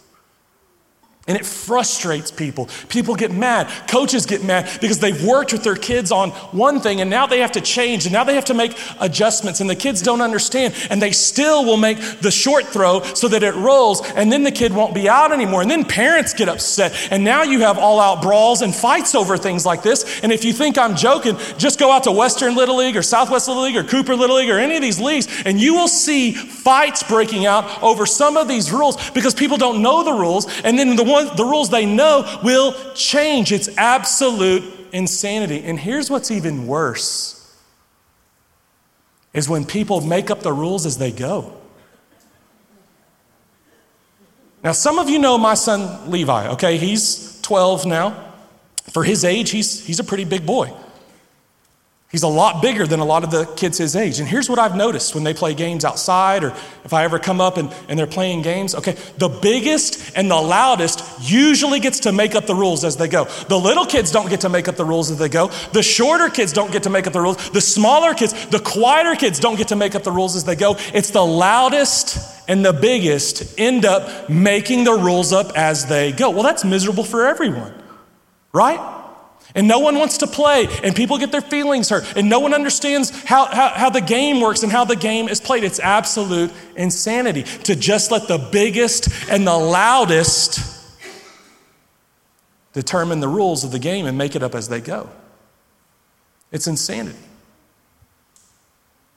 [1.29, 2.69] And it frustrates people.
[2.89, 3.69] People get mad.
[3.87, 7.41] Coaches get mad because they've worked with their kids on one thing and now they
[7.41, 10.75] have to change and now they have to make adjustments and the kids don't understand
[10.91, 14.51] and they still will make the short throw so that it rolls and then the
[14.51, 15.61] kid won't be out anymore.
[15.61, 19.37] And then parents get upset and now you have all out brawls and fights over
[19.37, 20.21] things like this.
[20.23, 23.49] And if you think I'm joking, just go out to Western Little League or Southwest
[23.49, 26.33] Little League or Cooper Little League or any of these leagues and you will see
[26.33, 30.79] fights breaking out over some of these rules because people don't know the rules and
[30.79, 33.53] then the one the rules they know will change.
[33.53, 35.63] It's absolute insanity.
[35.65, 37.35] And here's what's even worse
[39.35, 41.55] is when people make up the rules as they go.
[44.65, 46.79] Now, some of you know my son Levi, okay?
[46.79, 48.25] He's 12 now.
[48.93, 50.73] For his age, he's, he's a pretty big boy.
[52.11, 54.19] He's a lot bigger than a lot of the kids his age.
[54.19, 57.39] And here's what I've noticed when they play games outside, or if I ever come
[57.39, 58.75] up and, and they're playing games.
[58.75, 63.09] Okay, the biggest and the loudest usually gets to make up the rules as they
[63.09, 63.25] go.
[63.49, 65.49] The little kids don't get to make up the rules as they go.
[65.75, 67.51] The shorter kids don't get to make up the rules.
[67.51, 70.57] The smaller kids, the quieter kids don't get to make up the rules as they
[70.57, 70.77] go.
[70.95, 76.31] It's the loudest and the biggest end up making the rules up as they go.
[76.31, 77.75] Well, that's miserable for everyone,
[78.55, 78.98] right?
[79.55, 82.53] And no one wants to play, and people get their feelings hurt, and no one
[82.53, 85.65] understands how, how, how, the game works and how the game is played.
[85.65, 90.61] It's absolute insanity to just let the biggest and the loudest
[92.75, 95.09] determine the rules of the game and make it up as they go.
[96.53, 97.19] It's insanity.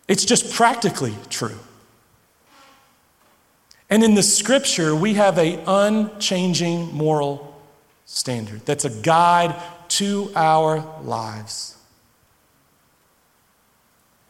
[0.07, 1.59] It's just practically true.
[3.89, 7.61] And in the scripture, we have a unchanging moral
[8.05, 9.55] standard that's a guide
[9.91, 11.75] to our lives.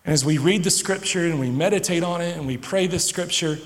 [0.03, 2.97] And as we read the scripture and we meditate on it and we pray the
[2.97, 3.59] scripture,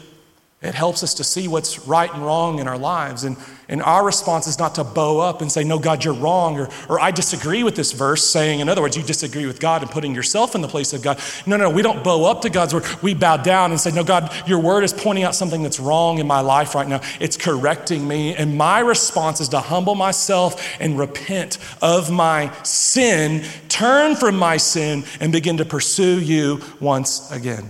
[0.65, 3.23] it helps us to see what's right and wrong in our lives.
[3.23, 6.59] And, and our response is not to bow up and say, No, God, you're wrong,
[6.59, 9.81] or, or I disagree with this verse, saying, in other words, you disagree with God
[9.81, 11.19] and putting yourself in the place of God.
[11.45, 12.85] No, no, we don't bow up to God's word.
[13.01, 16.19] We bow down and say, No, God, your word is pointing out something that's wrong
[16.19, 17.01] in my life right now.
[17.19, 18.35] It's correcting me.
[18.35, 24.57] And my response is to humble myself and repent of my sin, turn from my
[24.57, 27.69] sin, and begin to pursue you once again.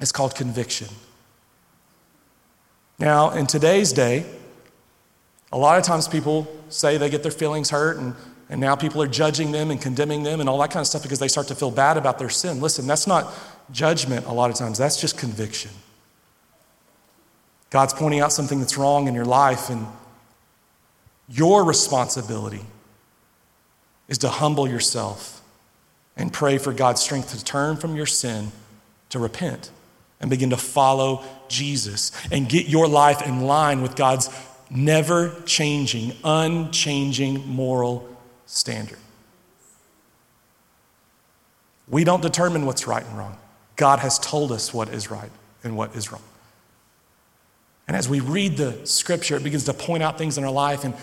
[0.00, 0.88] It's called conviction.
[2.98, 4.24] Now, in today's day,
[5.52, 8.14] a lot of times people say they get their feelings hurt and,
[8.48, 11.02] and now people are judging them and condemning them and all that kind of stuff
[11.02, 12.60] because they start to feel bad about their sin.
[12.60, 13.32] Listen, that's not
[13.70, 15.70] judgment a lot of times, that's just conviction.
[17.70, 19.86] God's pointing out something that's wrong in your life, and
[21.26, 22.60] your responsibility
[24.08, 25.40] is to humble yourself
[26.14, 28.52] and pray for God's strength to turn from your sin
[29.08, 29.70] to repent
[30.22, 34.30] and begin to follow Jesus and get your life in line with God's
[34.70, 38.08] never changing, unchanging moral
[38.46, 38.98] standard.
[41.88, 43.36] We don't determine what's right and wrong.
[43.76, 45.30] God has told us what is right
[45.62, 46.22] and what is wrong.
[47.88, 50.84] And as we read the scripture, it begins to point out things in our life
[50.84, 50.94] and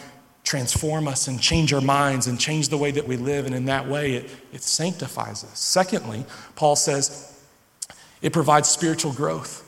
[0.43, 3.45] transform us and change our minds and change the way that we live.
[3.45, 5.60] And in that way, it, it sanctifies us.
[5.60, 7.38] Secondly, Paul says,
[8.21, 9.65] it provides spiritual growth.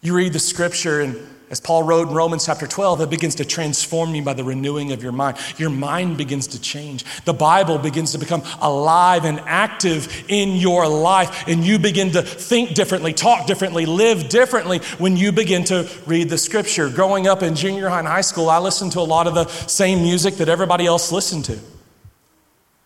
[0.00, 1.16] You read the scripture, and
[1.48, 4.90] as Paul wrote in Romans chapter 12, it begins to transform you by the renewing
[4.90, 5.36] of your mind.
[5.58, 7.04] Your mind begins to change.
[7.24, 12.22] The Bible begins to become alive and active in your life, and you begin to
[12.22, 16.88] think differently, talk differently, live differently when you begin to read the scripture.
[16.88, 19.46] Growing up in junior high and high school, I listened to a lot of the
[19.46, 21.58] same music that everybody else listened to.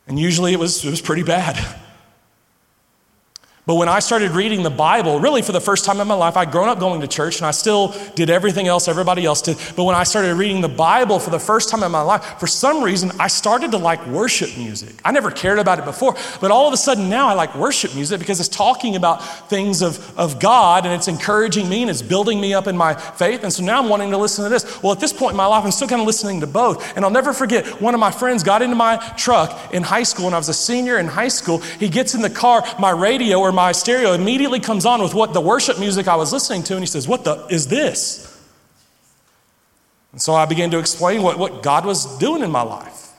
[0.06, 1.56] And usually it was, it was pretty bad.
[3.66, 6.36] But when I started reading the Bible, really for the first time in my life,
[6.36, 9.58] I'd grown up going to church and I still did everything else everybody else did.
[9.74, 12.46] But when I started reading the Bible for the first time in my life, for
[12.46, 14.94] some reason, I started to like worship music.
[15.04, 17.92] I never cared about it before, but all of a sudden now I like worship
[17.96, 22.02] music because it's talking about things of, of God and it's encouraging me and it's
[22.02, 23.42] building me up in my faith.
[23.42, 24.80] And so now I'm wanting to listen to this.
[24.80, 26.94] Well, at this point in my life, I'm still kind of listening to both.
[26.94, 30.26] And I'll never forget one of my friends got into my truck in high school
[30.26, 31.58] when I was a senior in high school.
[31.58, 35.32] He gets in the car, my radio or my stereo immediately comes on with what
[35.32, 38.32] the worship music I was listening to, and he says, What the is this?
[40.12, 43.10] And so I began to explain what, what God was doing in my life.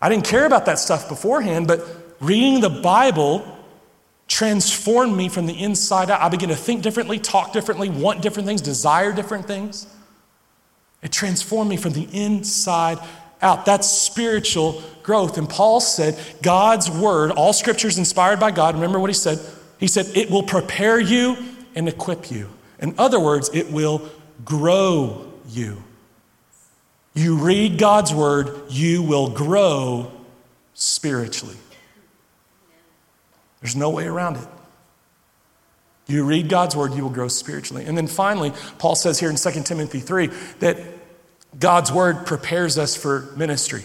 [0.00, 1.84] I didn't care about that stuff beforehand, but
[2.20, 3.44] reading the Bible
[4.28, 6.22] transformed me from the inside out.
[6.22, 9.86] I began to think differently, talk differently, want different things, desire different things.
[11.02, 12.98] It transformed me from the inside
[13.42, 13.66] out.
[13.66, 15.38] That's spiritual growth.
[15.38, 18.74] And Paul said, God's word, all scripture is inspired by God.
[18.74, 19.38] Remember what he said?
[19.78, 21.36] He said, it will prepare you
[21.74, 22.48] and equip you.
[22.78, 24.08] In other words, it will
[24.44, 25.82] grow you.
[27.14, 30.12] You read God's word, you will grow
[30.74, 31.56] spiritually.
[33.60, 34.46] There's no way around it.
[36.06, 37.84] You read God's word, you will grow spiritually.
[37.84, 40.28] And then finally, Paul says here in 2 Timothy 3
[40.60, 40.76] that
[41.58, 43.82] God's word prepares us for ministry.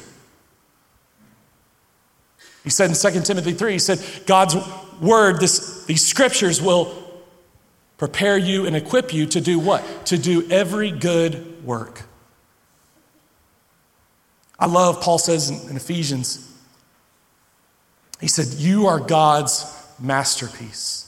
[2.63, 4.55] He said in 2 Timothy 3, he said, God's
[4.99, 7.03] word, this, these scriptures will
[7.97, 9.83] prepare you and equip you to do what?
[10.07, 12.03] To do every good work.
[14.57, 16.51] I love, Paul says in, Ephesians,
[18.21, 19.65] he said, You are God's
[19.99, 21.01] masterpiece.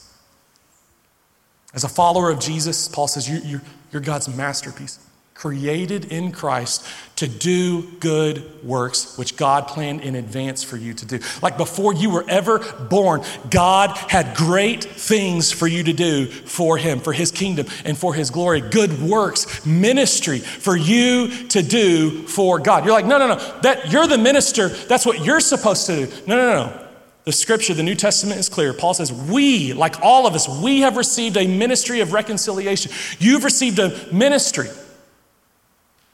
[1.74, 4.98] As a follower of Jesus, Paul says, you, you're God's masterpiece
[5.38, 11.06] created in Christ to do good works, which God planned in advance for you to
[11.06, 11.20] do.
[11.40, 12.58] Like before you were ever
[12.90, 17.96] born, God had great things for you to do for Him, for His kingdom, and
[17.96, 18.60] for His glory.
[18.60, 22.84] Good works, ministry for you to do for God.
[22.84, 24.68] You're like, no, no, no, that, you're the minister.
[24.68, 26.12] That's what you're supposed to do.
[26.26, 26.84] No, no, no.
[27.26, 28.72] The scripture, the New Testament is clear.
[28.72, 32.90] Paul says, We, like all of us, we have received a ministry of reconciliation.
[33.20, 34.66] You've received a ministry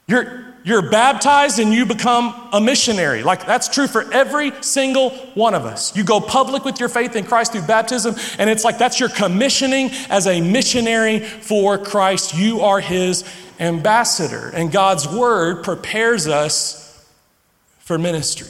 [0.07, 3.23] you're, you're baptized and you become a missionary.
[3.23, 5.95] Like that's true for every single one of us.
[5.95, 9.09] You go public with your faith in Christ through baptism, and it's like that's your
[9.09, 12.35] commissioning as a missionary for Christ.
[12.35, 13.23] You are his
[13.59, 17.07] ambassador, and God's word prepares us
[17.79, 18.49] for ministry.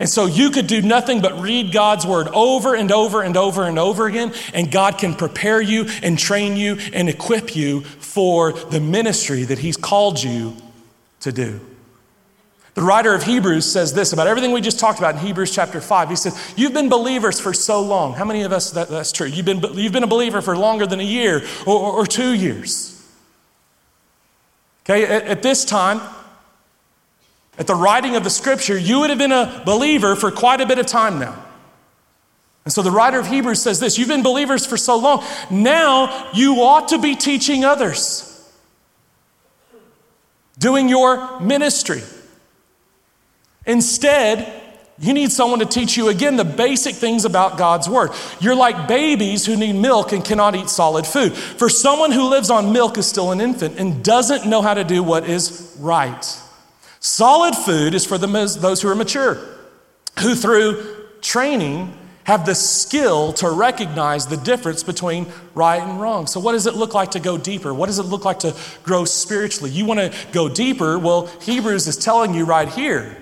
[0.00, 3.64] And so you could do nothing but read God's word over and over and over
[3.64, 8.52] and over again, and God can prepare you and train you and equip you for
[8.54, 10.56] the ministry that He's called you
[11.20, 11.60] to do.
[12.74, 15.82] The writer of Hebrews says this about everything we just talked about in Hebrews chapter
[15.82, 16.08] 5.
[16.08, 18.14] He says, You've been believers for so long.
[18.14, 19.26] How many of us that, that's true?
[19.26, 22.32] You've been, you've been a believer for longer than a year or, or, or two
[22.32, 23.06] years.
[24.86, 26.00] Okay, at, at this time,
[27.58, 30.66] at the writing of the scripture, you would have been a believer for quite a
[30.66, 31.44] bit of time now.
[32.64, 35.24] And so the writer of Hebrews says this You've been believers for so long.
[35.50, 38.50] Now you ought to be teaching others,
[40.58, 42.02] doing your ministry.
[43.66, 44.60] Instead,
[44.98, 48.10] you need someone to teach you again the basic things about God's Word.
[48.38, 51.32] You're like babies who need milk and cannot eat solid food.
[51.34, 54.84] For someone who lives on milk is still an infant and doesn't know how to
[54.84, 56.26] do what is right.
[57.00, 59.38] Solid food is for those who are mature,
[60.20, 66.26] who through training have the skill to recognize the difference between right and wrong.
[66.26, 67.72] So, what does it look like to go deeper?
[67.72, 69.70] What does it look like to grow spiritually?
[69.70, 70.98] You want to go deeper?
[70.98, 73.16] Well, Hebrews is telling you right here.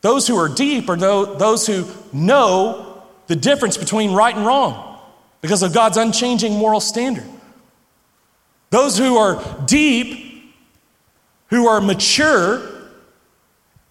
[0.00, 4.98] Those who are deep are those who know the difference between right and wrong
[5.40, 7.26] because of God's unchanging moral standard.
[8.70, 10.27] Those who are deep,
[11.48, 12.62] who are mature,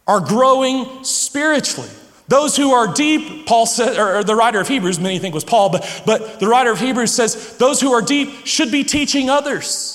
[0.08, 1.89] are growing spiritually.
[2.28, 5.70] Those who are deep, Paul said, or the writer of Hebrews, many think was Paul,
[5.70, 9.93] but, but the writer of Hebrews says those who are deep should be teaching others.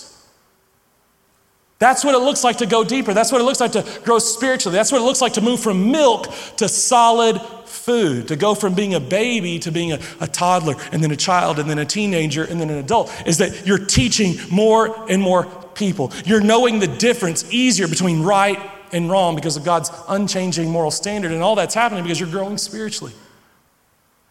[1.79, 3.13] That's what it looks like to go deeper.
[3.13, 4.75] That's what it looks like to grow spiritually.
[4.75, 7.41] That's what it looks like to move from milk to solid
[7.73, 11.17] food, to go from being a baby to being a, a, toddler, and then a
[11.17, 15.23] child, and then a teenager, and then an adult, is that you're teaching more and
[15.23, 16.13] more people.
[16.25, 18.59] You're knowing the difference easier between right
[18.93, 21.33] and wrong because of God's unchanging moral standard.
[21.33, 23.15] And all that's happening because you're growing spiritually.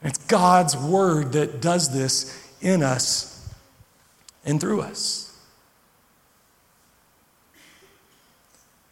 [0.01, 3.49] And it's God's word that does this in us
[4.45, 5.27] and through us.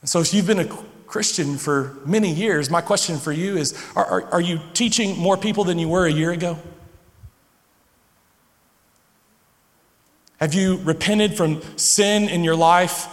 [0.02, 3.76] And so, if you've been a Christian for many years, my question for you is
[3.96, 6.60] are, are, are you teaching more people than you were a year ago?
[10.40, 13.08] Have you repented from sin in your life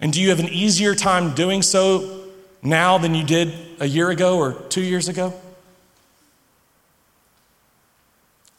[0.00, 2.28] and do you have an easier time doing so
[2.62, 5.32] now than you did a year ago or two years ago?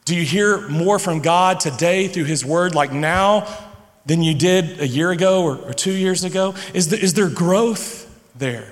[0.04, 3.46] Do you hear more from God today through His Word like now
[4.06, 6.56] than you did a year ago or, or two years ago?
[6.74, 8.01] Is, the, is there growth
[8.34, 8.70] there?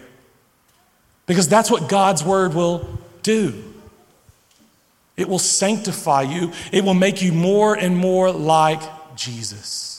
[1.26, 3.64] Because that's what God's Word will do.
[5.16, 8.80] It will sanctify you, it will make you more and more like
[9.16, 9.90] Jesus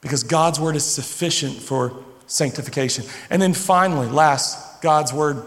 [0.00, 1.92] because God's word is sufficient for
[2.26, 3.04] sanctification.
[3.28, 5.44] And then finally, last, God's word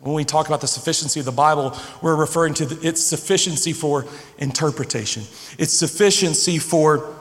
[0.00, 4.04] When we talk about the sufficiency of the Bible, we're referring to its sufficiency for
[4.36, 5.22] interpretation,
[5.58, 7.14] its sufficiency for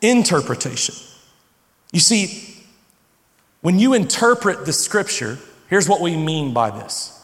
[0.00, 0.94] interpretation.
[1.92, 2.53] You see,
[3.64, 5.38] when you interpret the scripture,
[5.70, 7.18] here's what we mean by this.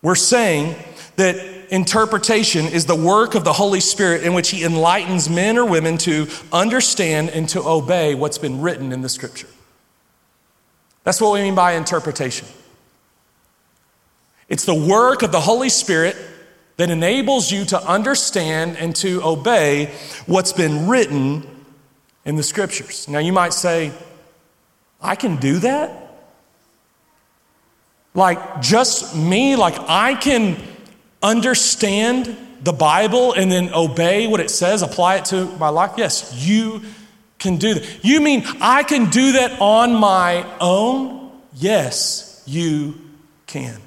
[0.00, 0.76] We're saying
[1.16, 1.36] that
[1.70, 5.98] interpretation is the work of the Holy Spirit in which He enlightens men or women
[5.98, 9.46] to understand and to obey what's been written in the scripture.
[11.02, 12.48] That's what we mean by interpretation.
[14.48, 16.16] It's the work of the Holy Spirit
[16.78, 19.92] that enables you to understand and to obey
[20.24, 21.46] what's been written
[22.24, 23.06] in the scriptures.
[23.06, 23.92] Now, you might say,
[25.04, 26.00] I can do that?
[28.14, 29.54] Like, just me?
[29.56, 30.56] Like, I can
[31.22, 35.92] understand the Bible and then obey what it says, apply it to my life?
[35.96, 36.82] Yes, you
[37.38, 38.04] can do that.
[38.04, 41.30] You mean I can do that on my own?
[41.54, 42.94] Yes, you
[43.46, 43.80] can.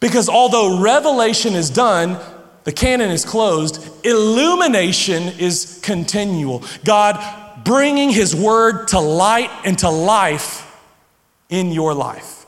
[0.00, 2.18] Because although revelation is done,
[2.64, 6.62] the canon is closed, illumination is continual.
[6.84, 7.16] God
[7.64, 10.64] bringing His word to light and to life
[11.48, 12.46] in your life.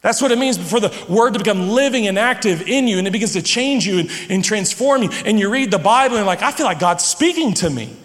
[0.00, 3.08] That's what it means for the word to become living and active in you, and
[3.08, 5.08] it begins to change you and, and transform you.
[5.24, 7.96] And you read the Bible and like, I feel like God's speaking to me.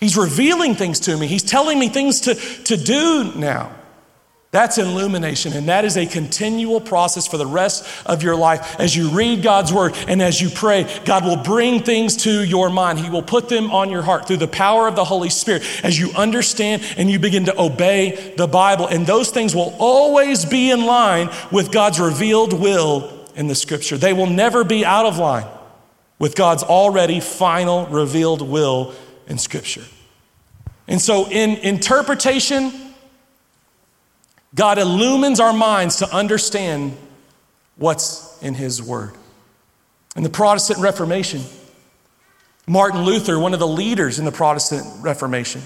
[0.00, 1.28] He's revealing things to me.
[1.28, 3.74] He's telling me things to, to do now.
[4.54, 8.78] That's illumination, and that is a continual process for the rest of your life.
[8.78, 12.70] As you read God's word and as you pray, God will bring things to your
[12.70, 13.00] mind.
[13.00, 15.98] He will put them on your heart through the power of the Holy Spirit as
[15.98, 18.86] you understand and you begin to obey the Bible.
[18.86, 23.98] And those things will always be in line with God's revealed will in the scripture.
[23.98, 25.48] They will never be out of line
[26.20, 28.94] with God's already final revealed will
[29.26, 29.82] in scripture.
[30.86, 32.83] And so, in interpretation,
[34.54, 36.96] God illumines our minds to understand
[37.76, 39.14] what's in His Word.
[40.16, 41.42] In the Protestant Reformation,
[42.66, 45.60] Martin Luther, one of the leaders in the Protestant Reformation,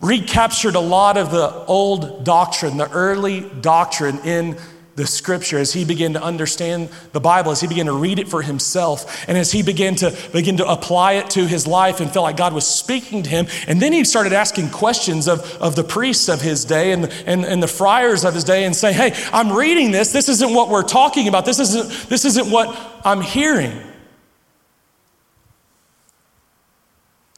[0.00, 4.58] recaptured a lot of the old doctrine, the early doctrine in
[4.94, 8.28] the scripture as he began to understand the bible as he began to read it
[8.28, 12.12] for himself and as he began to begin to apply it to his life and
[12.12, 13.46] felt like god was speaking to him.
[13.66, 17.44] And then he started asking questions of, of the priests of his day and, and,
[17.44, 20.12] and the friars of his day and saying hey i'm reading this.
[20.12, 21.44] This isn't what we're talking about.
[21.44, 23.80] This isn't this isn't what i'm hearing.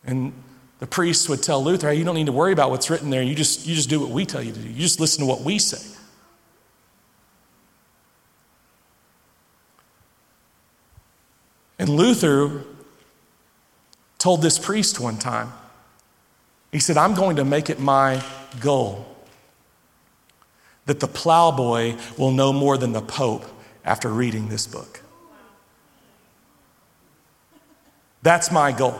[0.06, 0.32] And
[0.80, 3.22] the priests would tell luther hey you don't need to worry about what's written there.
[3.22, 4.68] You just you just do what we tell you to do.
[4.68, 5.93] You just listen to what we say
[11.84, 12.64] And Luther
[14.16, 15.52] told this priest one time,
[16.72, 18.24] he said, I'm going to make it my
[18.58, 19.04] goal
[20.86, 23.44] that the plowboy will know more than the Pope
[23.84, 25.02] after reading this book.
[28.22, 28.98] That's my goal.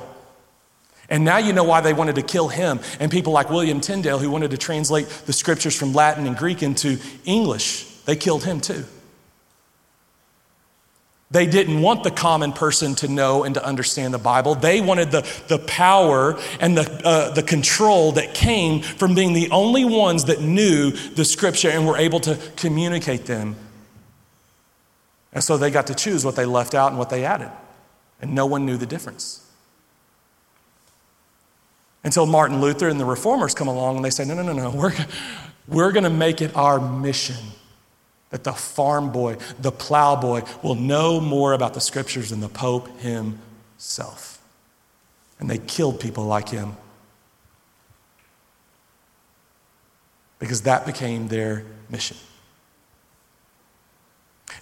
[1.08, 4.18] And now you know why they wanted to kill him and people like William Tyndale
[4.18, 7.84] who wanted to translate the scriptures from Latin and Greek into English.
[8.04, 8.84] They killed him too.
[11.30, 14.54] They didn't want the common person to know and to understand the Bible.
[14.54, 19.50] They wanted the, the power and the, uh, the control that came from being the
[19.50, 23.56] only ones that knew the scripture and were able to communicate them.
[25.32, 27.50] And so they got to choose what they left out and what they added.
[28.20, 29.40] And no one knew the difference.
[32.04, 34.70] Until Martin Luther and the reformers come along and they say, no, no, no, no,
[34.70, 34.94] we're,
[35.66, 37.36] we're going to make it our mission
[38.30, 42.48] that the farm boy, the plow boy, will know more about the scriptures than the
[42.48, 44.42] Pope himself.
[45.38, 46.76] And they killed people like him
[50.38, 52.16] because that became their mission.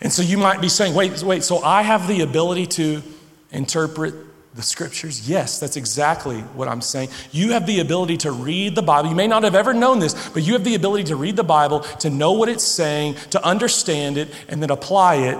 [0.00, 3.02] And so you might be saying, wait, wait, so I have the ability to
[3.50, 4.14] interpret
[4.54, 5.28] the scriptures?
[5.28, 7.08] Yes, that's exactly what I'm saying.
[7.30, 9.08] You have the ability to read the Bible.
[9.08, 11.44] You may not have ever known this, but you have the ability to read the
[11.44, 15.38] Bible, to know what it's saying, to understand it, and then apply it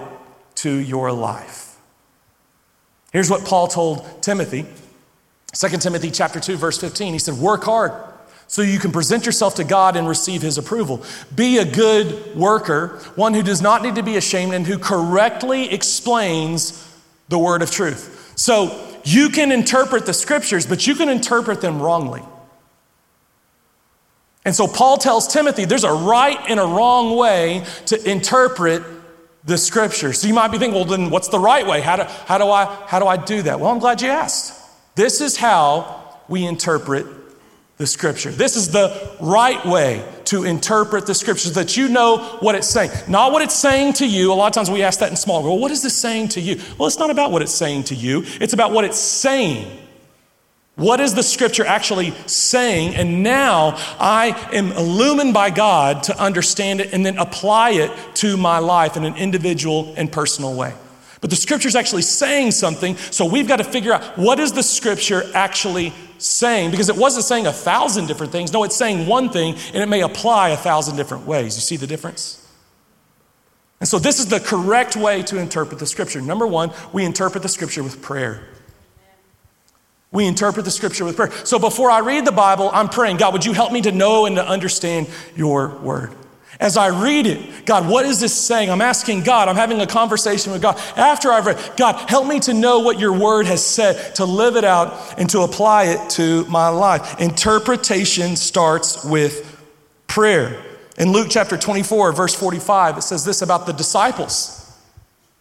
[0.56, 1.76] to your life.
[3.12, 4.64] Here's what Paul told Timothy.
[5.52, 7.12] 2 Timothy chapter 2 verse 15.
[7.12, 7.92] He said, "Work hard
[8.46, 11.02] so you can present yourself to God and receive his approval.
[11.34, 15.70] Be a good worker, one who does not need to be ashamed and who correctly
[15.70, 16.72] explains
[17.28, 18.74] the word of truth." So,
[19.04, 22.22] you can interpret the scriptures, but you can interpret them wrongly.
[24.44, 28.82] And so Paul tells Timothy there's a right and a wrong way to interpret
[29.44, 30.20] the scriptures.
[30.20, 31.80] So you might be thinking, well, then what's the right way?
[31.80, 33.60] How do, how do, I, how do I do that?
[33.60, 34.58] Well, I'm glad you asked.
[34.94, 37.06] This is how we interpret
[37.82, 38.30] the scripture.
[38.30, 42.92] This is the right way to interpret the scriptures, that you know what it's saying.
[43.08, 44.32] Not what it's saying to you.
[44.32, 45.40] A lot of times we ask that in small.
[45.42, 45.54] group.
[45.54, 46.60] Well, what is this saying to you?
[46.78, 49.80] Well, it's not about what it's saying to you, it's about what it's saying.
[50.76, 52.94] What is the scripture actually saying?
[52.94, 58.36] And now I am illumined by God to understand it and then apply it to
[58.36, 60.72] my life in an individual and personal way.
[61.20, 64.52] But the scripture is actually saying something, so we've got to figure out what is
[64.52, 66.70] the scripture actually saying?
[66.70, 68.52] Because it wasn't saying a thousand different things.
[68.52, 71.56] No, it's saying one thing, and it may apply a thousand different ways.
[71.56, 72.38] You see the difference?
[73.80, 76.20] And so, this is the correct way to interpret the scripture.
[76.20, 78.48] Number one, we interpret the scripture with prayer.
[80.12, 81.32] We interpret the scripture with prayer.
[81.44, 84.26] So, before I read the Bible, I'm praying, God, would you help me to know
[84.26, 86.14] and to understand your word?
[86.62, 88.70] As I read it, God, what is this saying?
[88.70, 90.78] I'm asking God, I'm having a conversation with God.
[90.96, 94.54] After I've read, God, help me to know what your word has said, to live
[94.54, 97.20] it out and to apply it to my life.
[97.20, 99.60] Interpretation starts with
[100.06, 100.64] prayer.
[100.98, 104.72] In Luke chapter 24, verse 45, it says this about the disciples.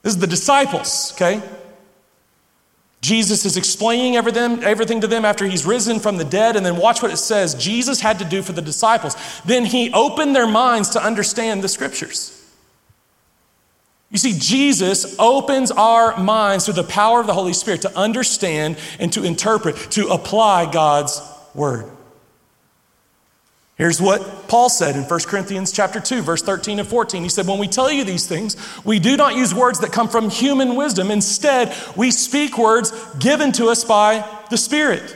[0.02, 1.40] This is the disciples, okay?
[3.02, 6.56] Jesus is explaining everything, to them after he's risen from the dead.
[6.56, 9.16] And then watch what it says Jesus had to do for the disciples.
[9.44, 12.38] Then he opened their minds to understand the scriptures.
[14.12, 18.78] You see, Jesus opens our minds through the power of the Holy Spirit to understand
[19.00, 21.22] and to interpret, to apply God's
[21.56, 21.90] word.
[23.82, 27.24] Here's what Paul said in 1 Corinthians chapter 2 verse 13 and 14.
[27.24, 30.08] He said, "When we tell you these things, we do not use words that come
[30.08, 31.10] from human wisdom.
[31.10, 35.16] Instead, we speak words given to us by the Spirit."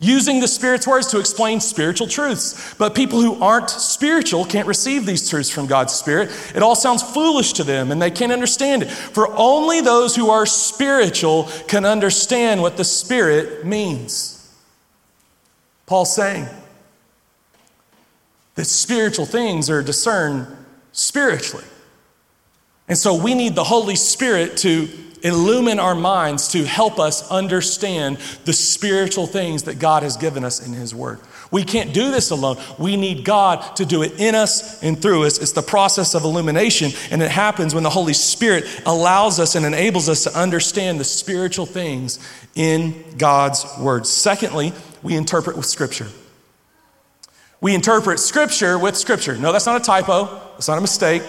[0.00, 2.56] Using the Spirit's words to explain spiritual truths.
[2.78, 6.32] But people who aren't spiritual can't receive these truths from God's Spirit.
[6.56, 8.90] It all sounds foolish to them and they can't understand it.
[8.90, 14.34] For only those who are spiritual can understand what the Spirit means.
[15.86, 16.48] Paul's saying,
[18.58, 20.44] that spiritual things are discerned
[20.90, 21.64] spiritually.
[22.88, 24.88] And so we need the Holy Spirit to
[25.22, 30.66] illumine our minds to help us understand the spiritual things that God has given us
[30.66, 31.20] in His Word.
[31.52, 32.56] We can't do this alone.
[32.80, 35.38] We need God to do it in us and through us.
[35.38, 39.64] It's the process of illumination, and it happens when the Holy Spirit allows us and
[39.64, 42.18] enables us to understand the spiritual things
[42.56, 44.04] in God's Word.
[44.04, 44.72] Secondly,
[45.04, 46.08] we interpret with Scripture.
[47.60, 49.36] We interpret Scripture with Scripture.
[49.36, 51.22] No, that's not a typo, that's not a mistake.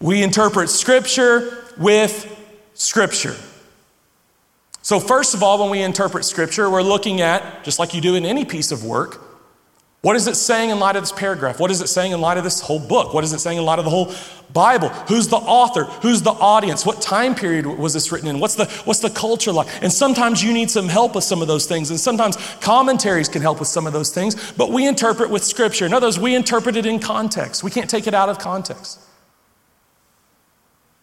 [0.00, 2.28] We interpret Scripture with
[2.74, 3.36] Scripture.
[4.82, 8.16] So, first of all, when we interpret Scripture, we're looking at, just like you do
[8.16, 9.31] in any piece of work,
[10.02, 11.60] what is it saying in light of this paragraph?
[11.60, 13.14] What is it saying in light of this whole book?
[13.14, 14.12] What is it saying in light of the whole
[14.52, 14.88] Bible?
[14.88, 15.84] Who's the author?
[15.84, 16.84] Who's the audience?
[16.84, 18.40] What time period was this written in?
[18.40, 19.68] What's the, what's the culture like?
[19.80, 21.90] And sometimes you need some help with some of those things.
[21.90, 24.52] And sometimes commentaries can help with some of those things.
[24.52, 25.86] But we interpret with Scripture.
[25.86, 27.62] In other words, we interpret it in context.
[27.62, 28.98] We can't take it out of context.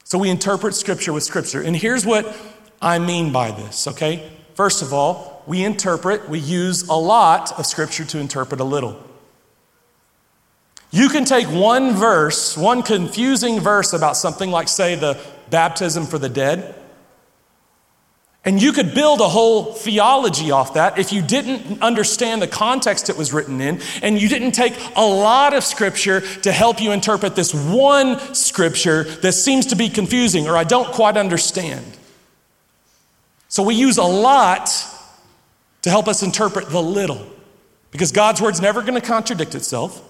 [0.03, 1.61] So we interpret Scripture with Scripture.
[1.61, 2.35] And here's what
[2.81, 4.29] I mean by this, okay?
[4.55, 9.03] First of all, we interpret, we use a lot of Scripture to interpret a little.
[10.91, 15.19] You can take one verse, one confusing verse about something like, say, the
[15.49, 16.75] baptism for the dead,
[18.45, 23.09] and you could build a whole theology off that if you didn't understand the context
[23.09, 26.91] it was written in, and you didn't take a lot of scripture to help you
[26.91, 31.97] interpret this one scripture that seems to be confusing or I don't quite understand.
[33.47, 34.69] So we use a lot
[35.81, 37.25] to help us interpret the little.
[37.91, 40.03] Because God's word's never going to contradict itself.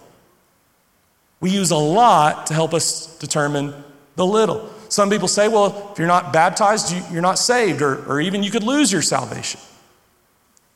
[1.39, 3.73] We use a lot to help us determine
[4.15, 4.69] the little.
[4.89, 8.51] Some people say, well, if you're not baptized, you're not saved, or, or even you
[8.51, 9.61] could lose your salvation.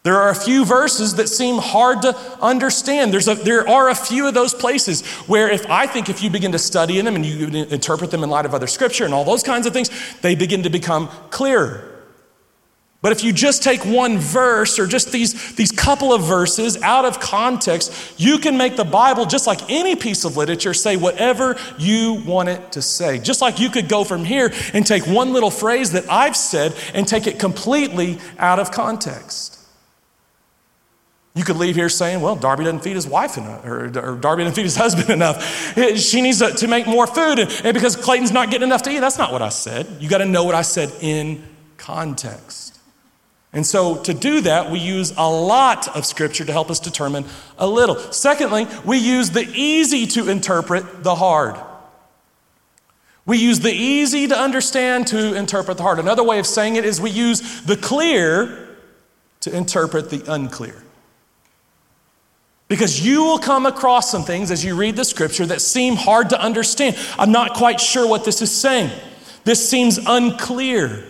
[0.04, 3.14] There are a few verses that seem hard to understand.
[3.14, 6.30] There's a, there are a few of those places where, if I think if you
[6.30, 9.14] begin to study in them and you interpret them in light of other scripture and
[9.14, 9.90] all those kinds of things,
[10.22, 11.93] they begin to become clearer.
[13.04, 17.04] But if you just take one verse or just these, these couple of verses out
[17.04, 21.58] of context, you can make the Bible, just like any piece of literature, say whatever
[21.78, 23.20] you want it to say.
[23.20, 26.74] Just like you could go from here and take one little phrase that I've said
[26.94, 29.60] and take it completely out of context.
[31.36, 34.44] You could leave here saying, well, Darby doesn't feed his wife enough, or, or Darby
[34.44, 35.76] doesn't feed his husband enough.
[35.98, 38.92] She needs to, to make more food, and, and because Clayton's not getting enough to
[38.92, 39.00] eat.
[39.00, 39.88] That's not what I said.
[40.00, 41.44] You got to know what I said in
[41.76, 42.73] context.
[43.54, 47.26] And so, to do that, we use a lot of scripture to help us determine
[47.60, 47.96] a little.
[48.12, 51.60] Secondly, we use the easy to interpret the hard.
[53.26, 56.00] We use the easy to understand to interpret the hard.
[56.00, 58.76] Another way of saying it is we use the clear
[59.42, 60.84] to interpret the unclear.
[62.68, 66.32] Because you will come across some things as you read the scripture that seem hard
[66.32, 66.98] to understand.
[67.20, 68.90] I'm not quite sure what this is saying.
[69.44, 71.04] This seems unclear.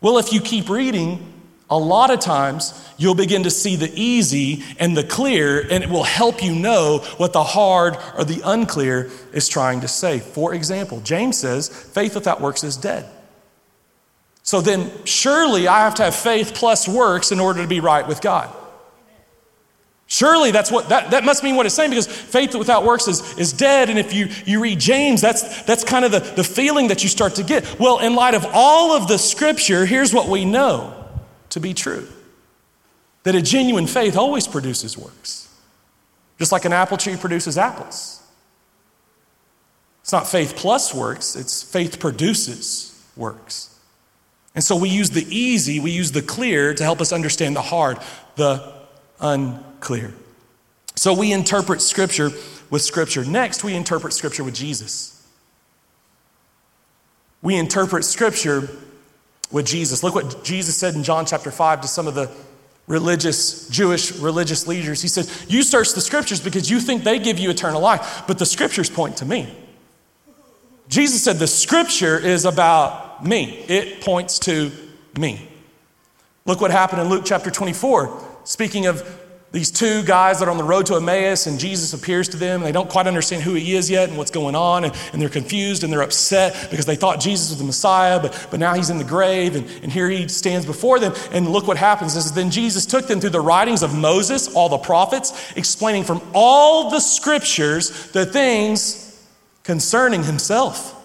[0.00, 1.33] Well, if you keep reading,
[1.70, 5.88] a lot of times you'll begin to see the easy and the clear, and it
[5.88, 10.18] will help you know what the hard or the unclear is trying to say.
[10.18, 13.08] For example, James says, faith without works is dead.
[14.42, 18.06] So then, surely I have to have faith plus works in order to be right
[18.06, 18.54] with God.
[20.06, 23.38] Surely that's what that, that must mean what it's saying because faith without works is,
[23.38, 23.88] is dead.
[23.88, 27.08] And if you, you read James, that's that's kind of the, the feeling that you
[27.08, 27.80] start to get.
[27.80, 31.03] Well, in light of all of the scripture, here's what we know
[31.54, 32.06] to be true.
[33.22, 35.48] That a genuine faith always produces works.
[36.36, 38.20] Just like an apple tree produces apples.
[40.02, 43.70] It's not faith plus works, it's faith produces works.
[44.56, 47.62] And so we use the easy, we use the clear to help us understand the
[47.62, 47.98] hard,
[48.34, 48.74] the
[49.20, 50.12] unclear.
[50.96, 52.30] So we interpret Scripture
[52.68, 53.24] with Scripture.
[53.24, 55.24] Next, we interpret Scripture with Jesus.
[57.42, 58.68] We interpret Scripture
[59.50, 60.02] with Jesus.
[60.02, 62.30] Look what Jesus said in John chapter 5 to some of the
[62.86, 65.02] religious, Jewish religious leaders.
[65.02, 68.38] He said, You search the Scriptures because you think they give you eternal life, but
[68.38, 69.54] the Scriptures point to me.
[70.88, 73.64] Jesus said, The Scripture is about me.
[73.68, 74.70] It points to
[75.18, 75.48] me.
[76.46, 78.22] Look what happened in Luke chapter 24.
[78.44, 79.02] Speaking of
[79.54, 82.56] these two guys that are on the road to Emmaus, and Jesus appears to them,
[82.56, 85.22] and they don't quite understand who he is yet and what's going on, and, and
[85.22, 88.74] they're confused and they're upset because they thought Jesus was the Messiah, but, but now
[88.74, 91.14] he's in the grave, and, and here he stands before them.
[91.30, 94.68] And look what happens is then Jesus took them through the writings of Moses, all
[94.68, 99.24] the prophets, explaining from all the scriptures the things
[99.62, 101.00] concerning himself.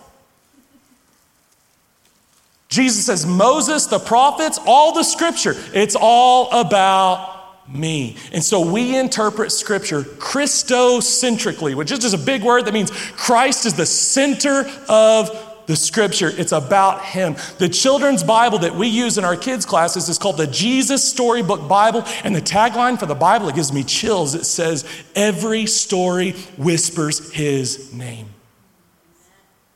[2.68, 7.39] Jesus says, Moses, the prophets, all the scripture, it's all about
[7.72, 8.16] me.
[8.32, 13.66] And so we interpret scripture Christocentrically, which is just a big word that means Christ
[13.66, 16.32] is the center of the scripture.
[16.36, 17.36] It's about him.
[17.60, 21.68] The children's Bible that we use in our kids' classes is called the Jesus Storybook
[21.68, 22.04] Bible.
[22.24, 24.34] And the tagline for the Bible, it gives me chills.
[24.34, 24.84] It says,
[25.16, 28.29] Every story whispers his name.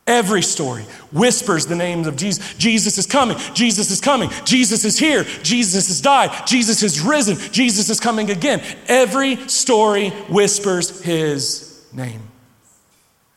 [0.06, 2.56] Every story whispers the names of Jesus.
[2.56, 3.38] Jesus is coming.
[3.54, 4.30] Jesus is coming.
[4.44, 5.24] Jesus is here.
[5.44, 6.46] Jesus has died.
[6.46, 7.38] Jesus has risen.
[7.54, 8.62] Jesus is coming again.
[8.88, 12.20] Every story whispers his name.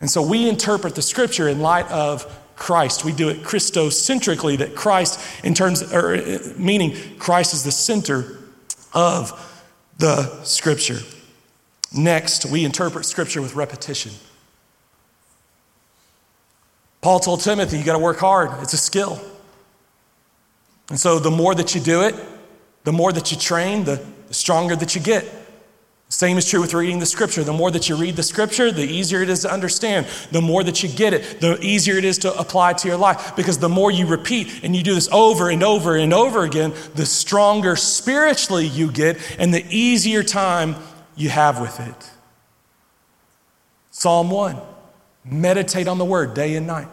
[0.01, 3.05] And so we interpret the scripture in light of Christ.
[3.05, 8.39] We do it Christocentrically, that Christ, in terms, or uh, meaning Christ is the center
[8.93, 9.63] of
[9.99, 10.99] the scripture.
[11.95, 14.13] Next, we interpret scripture with repetition.
[17.07, 19.21] Paul told Timothy, you got to work hard, it's a skill.
[20.91, 22.17] And so the more that you do it,
[22.83, 25.25] the more that you train, the, the stronger that you get.
[26.09, 27.45] Same is true with reading the scripture.
[27.45, 30.07] The more that you read the scripture, the easier it is to understand.
[30.33, 33.37] The more that you get it, the easier it is to apply to your life.
[33.37, 36.75] Because the more you repeat and you do this over and over and over again,
[36.97, 40.75] the stronger spiritually you get and the easier time
[41.15, 42.11] you have with it.
[43.93, 44.57] Psalm 1
[45.25, 46.89] Meditate on the word day and night.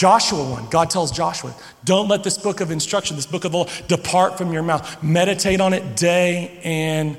[0.00, 3.58] Joshua 1, God tells Joshua, don't let this book of instruction, this book of the
[3.58, 5.02] law, depart from your mouth.
[5.02, 7.18] Meditate on it day and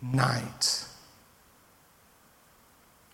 [0.00, 0.86] night.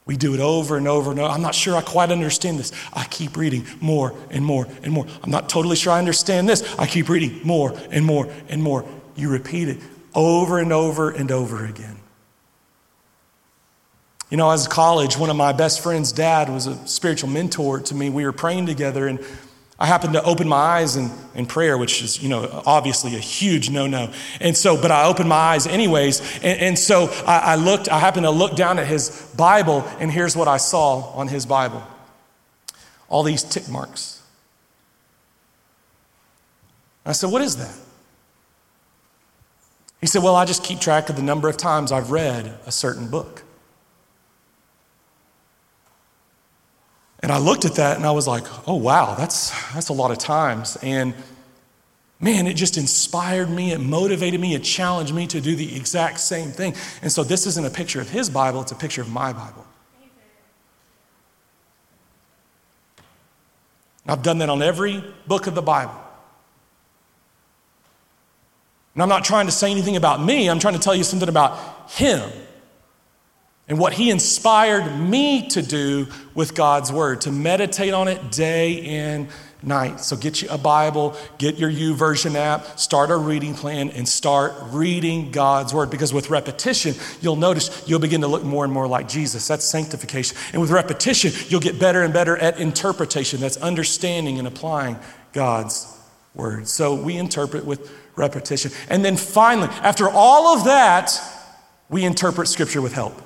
[0.05, 1.31] We do it over and over and over.
[1.33, 2.73] I'm not sure I quite understand this.
[2.93, 5.07] I keep reading more and more and more.
[5.23, 6.79] I'm not totally sure I understand this.
[6.79, 8.87] I keep reading more and more and more.
[9.15, 9.79] You repeat it
[10.15, 11.96] over and over and over again.
[14.31, 17.95] You know, as college, one of my best friend's dad was a spiritual mentor to
[17.95, 18.11] me.
[18.11, 19.25] We were praying together, and
[19.79, 23.21] I happened to open my eyes in, in prayer, which is, you know, obviously a
[23.21, 24.13] huge no no.
[24.41, 26.21] And so, but I opened my eyes anyways.
[26.39, 30.11] And, and so I, I looked, I happened to look down at his Bible, and
[30.11, 31.83] here's what I saw on his Bible
[33.09, 34.23] all these tick marks.
[37.05, 37.75] I said, What is that?
[40.01, 42.73] He said, Well, I just keep track of the number of times I've read a
[42.73, 43.45] certain book.
[47.21, 50.11] And I looked at that and I was like, oh, wow, that's, that's a lot
[50.11, 50.77] of times.
[50.83, 51.15] And
[52.21, 56.21] man, it just inspired me, it motivated me, it challenged me to do the exact
[56.21, 56.75] same thing.
[57.03, 59.67] And so this isn't a picture of his Bible, it's a picture of my Bible.
[64.09, 66.01] I've done that on every book of the Bible.
[68.95, 71.29] And I'm not trying to say anything about me, I'm trying to tell you something
[71.29, 72.31] about him
[73.69, 78.83] and what he inspired me to do with God's word, to meditate on it day
[78.87, 79.29] and
[79.63, 80.01] night.
[80.01, 84.53] So get you a Bible, get your YouVersion app, start a reading plan, and start
[84.71, 85.91] reading God's Word.
[85.91, 89.49] Because with repetition, you'll notice you'll begin to look more and more like Jesus.
[89.49, 90.37] That's sanctification.
[90.53, 93.41] And with repetition, you'll get better and better at interpretation.
[93.41, 94.97] That's understanding and applying
[95.33, 95.93] God's
[96.35, 96.69] Word.
[96.69, 98.71] So we interpret with repetition.
[98.89, 101.19] And then finally, after all of that,
[101.89, 103.23] we interpret Scripture with help.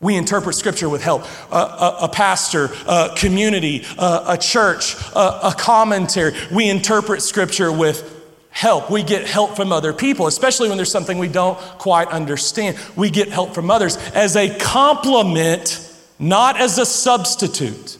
[0.00, 1.24] We interpret scripture with help.
[1.50, 6.34] a, a, pastor, a community, a, church, a commentary.
[6.52, 8.14] We interpret scripture with
[8.50, 8.90] help.
[8.90, 12.78] We get help from other people, especially when there's something we don't quite understand.
[12.96, 15.80] We get help from others as a complement,
[16.18, 17.98] not as a substitute.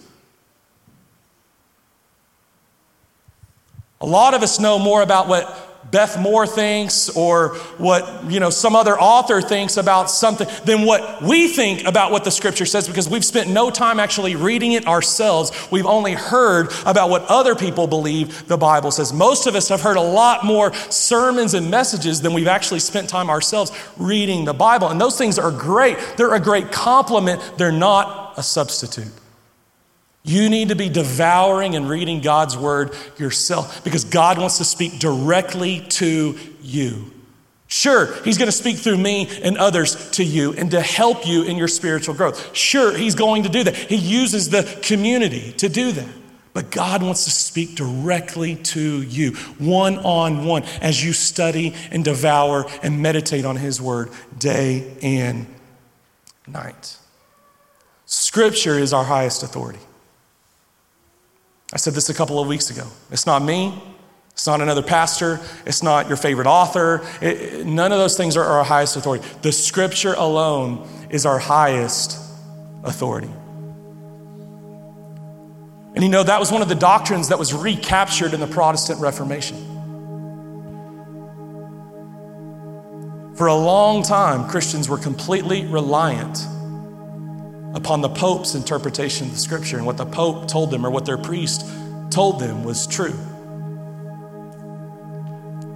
[4.01, 8.51] A lot of us know more about what Beth Moore thinks or what you know
[8.51, 12.86] some other author thinks about something than what we think about what the scripture says
[12.86, 15.51] because we've spent no time actually reading it ourselves.
[15.70, 19.12] We've only heard about what other people believe the Bible says.
[19.12, 23.09] Most of us have heard a lot more sermons and messages than we've actually spent
[23.09, 24.89] time ourselves reading the Bible.
[24.89, 25.97] And those things are great.
[26.16, 27.41] They're a great compliment.
[27.57, 29.12] They're not a substitute.
[30.25, 34.99] You need to be devouring and reading God's word yourself because God wants to speak
[34.99, 37.12] directly to you.
[37.66, 41.43] Sure, He's going to speak through me and others to you and to help you
[41.43, 42.57] in your spiritual growth.
[42.57, 43.77] Sure, He's going to do that.
[43.77, 46.09] He uses the community to do that.
[46.55, 52.05] But God wants to speak directly to you, one on one, as you study and
[52.05, 55.47] devour and meditate on His word day and
[56.47, 56.97] night.
[58.07, 59.79] Scripture is our highest authority.
[61.73, 62.87] I said this a couple of weeks ago.
[63.11, 63.83] It's not me.
[64.33, 65.41] It's not another pastor.
[65.66, 67.05] It's not your favorite author.
[67.21, 69.27] It, none of those things are our highest authority.
[69.43, 72.19] The scripture alone is our highest
[72.85, 73.31] authority.
[75.95, 79.01] And you know, that was one of the doctrines that was recaptured in the Protestant
[79.01, 79.57] Reformation.
[83.35, 86.39] For a long time, Christians were completely reliant
[87.75, 91.05] upon the Pope's interpretation of the scripture and what the Pope told them or what
[91.05, 91.66] their priest
[92.11, 93.14] told them was true.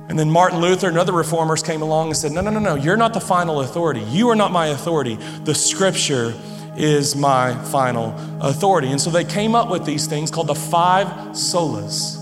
[0.09, 2.75] And then Martin Luther and other reformers came along and said, No, no, no, no,
[2.75, 4.03] you're not the final authority.
[4.03, 5.17] You are not my authority.
[5.45, 6.35] The scripture
[6.77, 8.89] is my final authority.
[8.89, 12.19] And so they came up with these things called the five solas.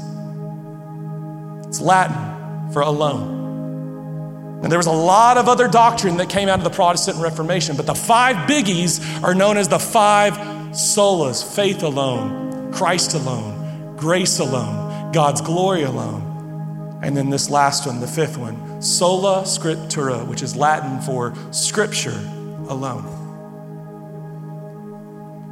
[1.66, 3.39] It's Latin for alone.
[4.62, 7.76] And there was a lot of other doctrine that came out of the Protestant Reformation,
[7.76, 10.34] but the five biggies are known as the five
[10.72, 17.00] solas faith alone, Christ alone, grace alone, God's glory alone.
[17.02, 22.18] And then this last one, the fifth one, sola scriptura, which is Latin for scripture
[22.68, 23.16] alone.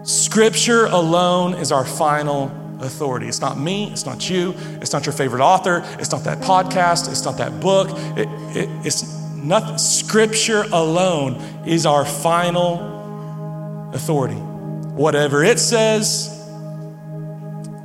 [0.05, 2.49] Scripture alone is our final
[2.81, 3.29] authority.
[3.29, 7.11] It's not me, it's not you, it's not your favorite author, it's not that podcast,
[7.11, 7.89] it's not that book.
[8.17, 9.03] It, it, it's
[9.35, 9.79] nothing.
[9.79, 14.35] Scripture alone is our final authority.
[14.37, 16.27] Whatever it says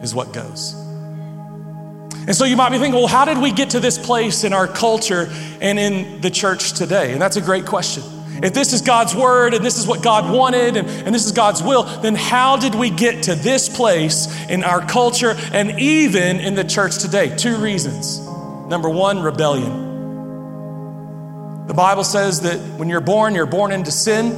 [0.01, 0.73] is what goes.
[2.25, 4.53] And so you might be thinking, well, how did we get to this place in
[4.53, 5.27] our culture
[5.59, 7.11] and in the church today?
[7.11, 8.03] And that's a great question.
[8.41, 11.31] If this is God's word and this is what God wanted and, and this is
[11.31, 16.39] God's will, then how did we get to this place in our culture and even
[16.39, 17.35] in the church today?
[17.35, 18.19] Two reasons.
[18.67, 19.83] Number one, rebellion.
[21.67, 24.31] The Bible says that when you're born, you're born into sin.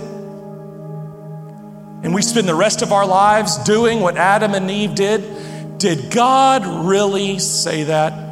[2.04, 5.80] And we spend the rest of our lives doing what Adam and Eve did.
[5.80, 8.24] Did God really say that?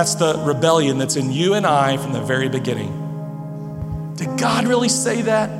[0.00, 4.14] That's the rebellion that's in you and I from the very beginning.
[4.16, 5.50] Did God really say that?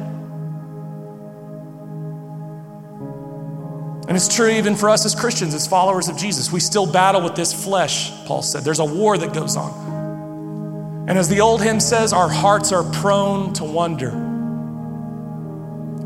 [4.09, 6.51] And it's true even for us as Christians, as followers of Jesus.
[6.51, 8.65] We still battle with this flesh, Paul said.
[8.65, 11.07] There's a war that goes on.
[11.07, 14.13] And as the old hymn says, our hearts are prone to wonder.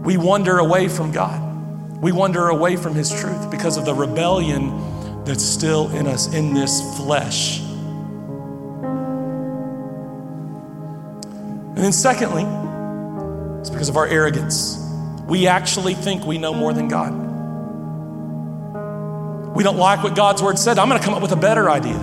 [0.00, 2.02] We wander away from God.
[2.02, 6.52] We wander away from His truth because of the rebellion that's still in us in
[6.52, 7.63] this flesh.
[11.84, 12.44] Then, secondly,
[13.60, 14.78] it's because of our arrogance.
[15.26, 17.12] We actually think we know more than God.
[19.54, 20.78] We don't like what God's word said.
[20.78, 21.96] I'm going to come up with a better idea.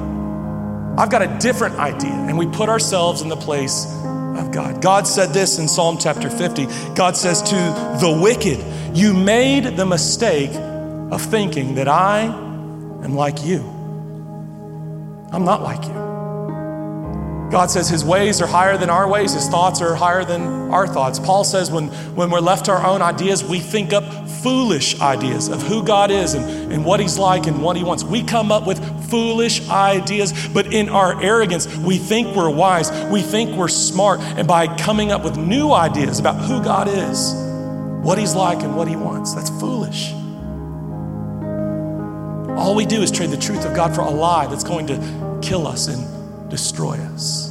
[0.97, 2.11] I've got a different idea.
[2.11, 4.81] And we put ourselves in the place of God.
[4.81, 6.65] God said this in Psalm chapter 50.
[6.95, 7.55] God says to
[7.99, 8.63] the wicked,
[8.97, 13.61] You made the mistake of thinking that I am like you.
[15.31, 16.10] I'm not like you.
[17.51, 20.41] God says his ways are higher than our ways, his thoughts are higher than
[20.71, 21.19] our thoughts.
[21.19, 24.05] Paul says when, when we're left to our own ideas, we think up
[24.41, 28.05] foolish ideas of who God is and, and what he's like and what he wants.
[28.05, 28.79] We come up with
[29.09, 34.47] foolish ideas, but in our arrogance, we think we're wise, we think we're smart, and
[34.47, 37.33] by coming up with new ideas about who God is,
[38.01, 40.13] what he's like, and what he wants, that's foolish.
[42.57, 45.39] All we do is trade the truth of God for a lie that's going to
[45.41, 46.20] kill us and
[46.51, 47.49] destroy us.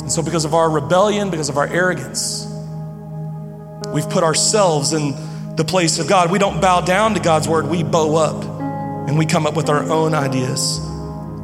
[0.00, 2.46] And so, because of our rebellion, because of our arrogance,
[3.92, 5.14] we've put ourselves in
[5.56, 6.30] the place of God.
[6.30, 8.42] We don't bow down to God's word, we bow up
[9.06, 10.80] and we come up with our own ideas.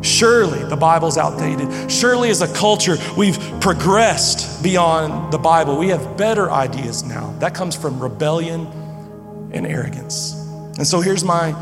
[0.01, 1.90] Surely the Bible's outdated.
[1.90, 5.78] Surely, as a culture, we've progressed beyond the Bible.
[5.78, 7.34] We have better ideas now.
[7.40, 8.66] That comes from rebellion
[9.53, 10.34] and arrogance.
[10.78, 11.53] And so, here's my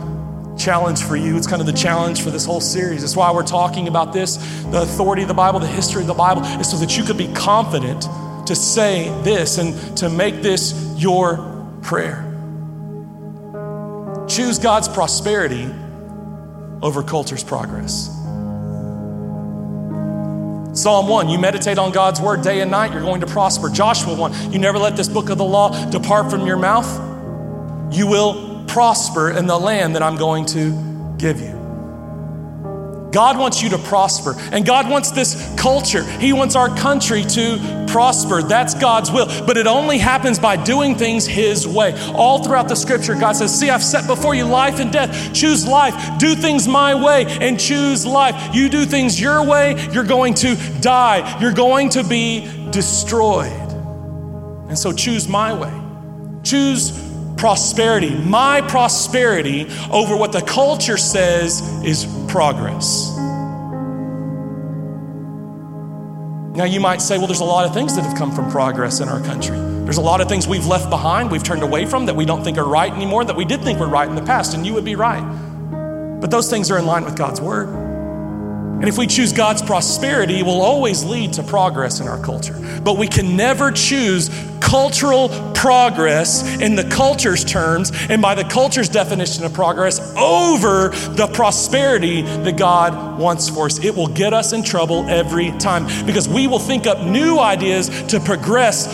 [0.59, 1.37] challenge for you.
[1.37, 3.03] It's kind of the challenge for this whole series.
[3.03, 4.37] It's why we're talking about this
[4.71, 7.19] the authority of the Bible, the history of the Bible, is so that you could
[7.19, 8.07] be confident
[8.47, 12.29] to say this and to make this your prayer.
[14.29, 15.69] Choose God's prosperity
[16.83, 18.09] over culture's progress.
[20.75, 23.69] Psalm 1, you meditate on God's word day and night, you're going to prosper.
[23.69, 26.89] Joshua 1, you never let this book of the law depart from your mouth.
[27.95, 31.63] You will prosper in the land that I'm going to give you.
[33.13, 37.85] God wants you to prosper, and God wants this culture, He wants our country to
[37.87, 38.43] prosper.
[38.43, 39.27] That's God's will.
[39.47, 41.93] But it only happens by doing things His way.
[42.15, 45.35] All throughout the scripture, God says, See, I've set before you life and death.
[45.35, 46.19] Choose life.
[46.19, 48.55] Do things my way and choose life.
[48.55, 51.39] You do things your way, you're going to die.
[51.39, 53.53] You're going to be destroyed.
[54.69, 55.73] And so choose my way.
[56.43, 57.12] Choose
[57.43, 63.11] prosperity, my prosperity, over what the culture says is progress.
[66.57, 69.01] Now, you might say, well, there's a lot of things that have come from progress
[69.01, 69.57] in our country.
[69.57, 72.45] There's a lot of things we've left behind, we've turned away from that we don't
[72.45, 74.73] think are right anymore, that we did think were right in the past, and you
[74.75, 75.25] would be right.
[76.21, 77.82] But those things are in line with God's word.
[78.83, 82.59] And if we choose God's prosperity, it will always lead to progress in our culture.
[82.83, 84.29] But we can never choose
[84.59, 91.31] cultural progress in the culture's terms and by the culture's definition of progress over the
[91.33, 93.79] prosperity that God wants for us.
[93.85, 97.89] It will get us in trouble every time because we will think up new ideas
[98.09, 98.89] to progress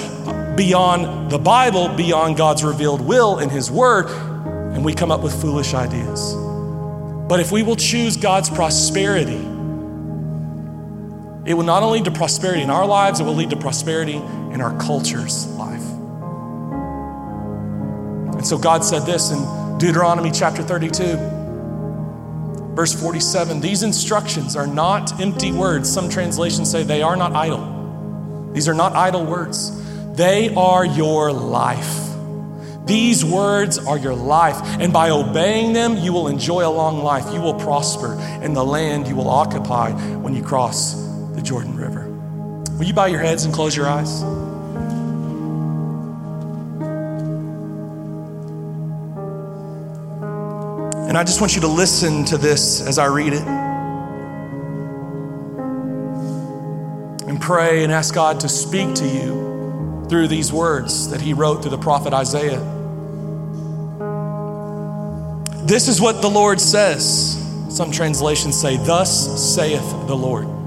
[0.54, 4.10] beyond the Bible, beyond God's revealed will and His Word,
[4.74, 6.34] and we come up with foolish ideas.
[7.26, 9.57] But if we will choose God's prosperity,
[11.48, 14.16] it will not only lead to prosperity in our lives, it will lead to prosperity
[14.16, 15.82] in our culture's life.
[18.34, 19.38] And so God said this in
[19.78, 21.16] Deuteronomy chapter 32,
[22.74, 25.90] verse 47 These instructions are not empty words.
[25.90, 28.50] Some translations say they are not idle.
[28.52, 29.72] These are not idle words,
[30.16, 32.04] they are your life.
[32.84, 37.32] These words are your life, and by obeying them, you will enjoy a long life.
[37.32, 41.07] You will prosper in the land you will occupy when you cross
[41.38, 42.08] the Jordan River.
[42.78, 44.22] Will you bow your heads and close your eyes?
[51.08, 53.46] And I just want you to listen to this as I read it.
[57.28, 61.62] And pray and ask God to speak to you through these words that He wrote
[61.62, 62.58] through the prophet Isaiah.
[65.64, 67.36] This is what the Lord says.
[67.68, 70.57] Some translations say, Thus saith the Lord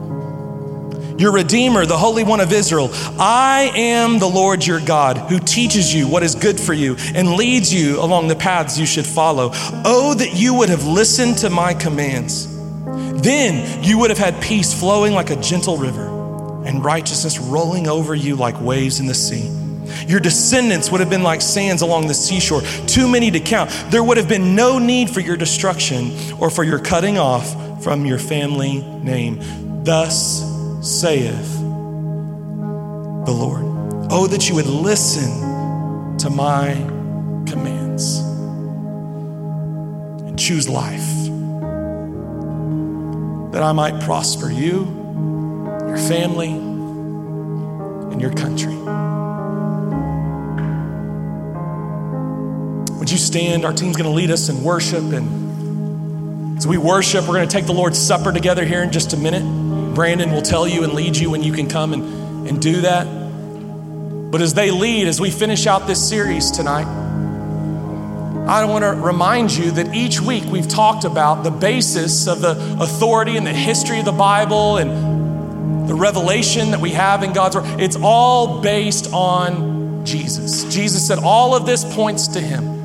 [1.22, 2.90] your Redeemer, the Holy One of Israel.
[3.20, 7.36] I am the Lord your God who teaches you what is good for you and
[7.36, 9.52] leads you along the paths you should follow.
[9.54, 12.48] Oh, that you would have listened to my commands.
[13.22, 16.08] Then you would have had peace flowing like a gentle river
[16.66, 19.50] and righteousness rolling over you like waves in the sea.
[20.08, 23.70] Your descendants would have been like sands along the seashore, too many to count.
[23.90, 28.06] There would have been no need for your destruction or for your cutting off from
[28.06, 29.84] your family name.
[29.84, 30.51] Thus
[30.82, 33.64] saith the Lord.
[34.10, 36.74] Oh, that you would listen to my
[37.46, 38.18] commands
[40.28, 41.08] and choose life,
[43.54, 44.86] that I might prosper you,
[45.88, 48.76] your family, and your country.
[52.98, 53.66] Would you stand?
[53.66, 55.04] Our team's going to lead us in worship.
[55.04, 59.14] And as we worship, we're going to take the Lord's Supper together here in just
[59.14, 59.71] a minute.
[59.94, 63.06] Brandon will tell you and lead you when you can come and, and do that.
[64.32, 66.88] But as they lead, as we finish out this series tonight,
[68.48, 72.52] I want to remind you that each week we've talked about the basis of the
[72.82, 77.56] authority and the history of the Bible and the revelation that we have in God's
[77.58, 77.80] Word.
[77.80, 80.64] It's all based on Jesus.
[80.74, 82.81] Jesus said all of this points to Him.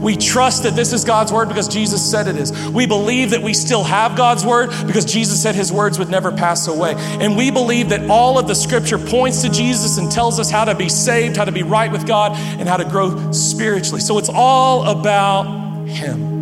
[0.00, 2.68] We trust that this is God's word because Jesus said it is.
[2.68, 6.30] We believe that we still have God's word because Jesus said his words would never
[6.30, 6.94] pass away.
[6.96, 10.64] And we believe that all of the scripture points to Jesus and tells us how
[10.64, 14.00] to be saved, how to be right with God, and how to grow spiritually.
[14.00, 16.38] So it's all about him.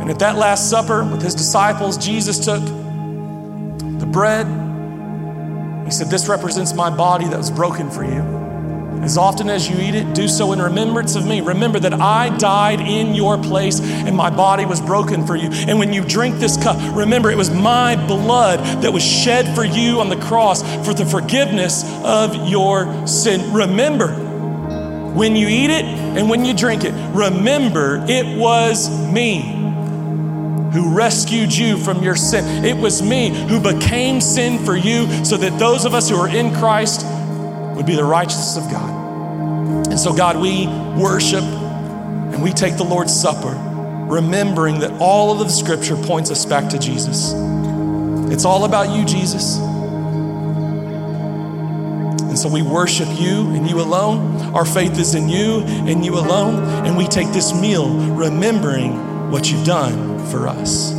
[0.00, 4.46] And at that Last Supper with his disciples, Jesus took the bread.
[5.84, 8.45] He said, This represents my body that was broken for you.
[9.02, 11.40] As often as you eat it, do so in remembrance of me.
[11.40, 15.48] Remember that I died in your place and my body was broken for you.
[15.50, 19.64] And when you drink this cup, remember it was my blood that was shed for
[19.64, 23.52] you on the cross for the forgiveness of your sin.
[23.52, 24.08] Remember,
[25.14, 29.66] when you eat it and when you drink it, remember it was me
[30.72, 32.64] who rescued you from your sin.
[32.64, 36.28] It was me who became sin for you so that those of us who are
[36.28, 37.06] in Christ
[37.76, 39.06] would be the righteousness of God.
[39.88, 40.66] And so, God, we
[41.00, 43.54] worship and we take the Lord's Supper,
[44.08, 47.32] remembering that all of the scripture points us back to Jesus.
[48.32, 49.58] It's all about you, Jesus.
[52.36, 54.54] And so we worship you and you alone.
[54.54, 56.62] Our faith is in you and you alone.
[56.86, 60.92] And we take this meal remembering what you've done for us.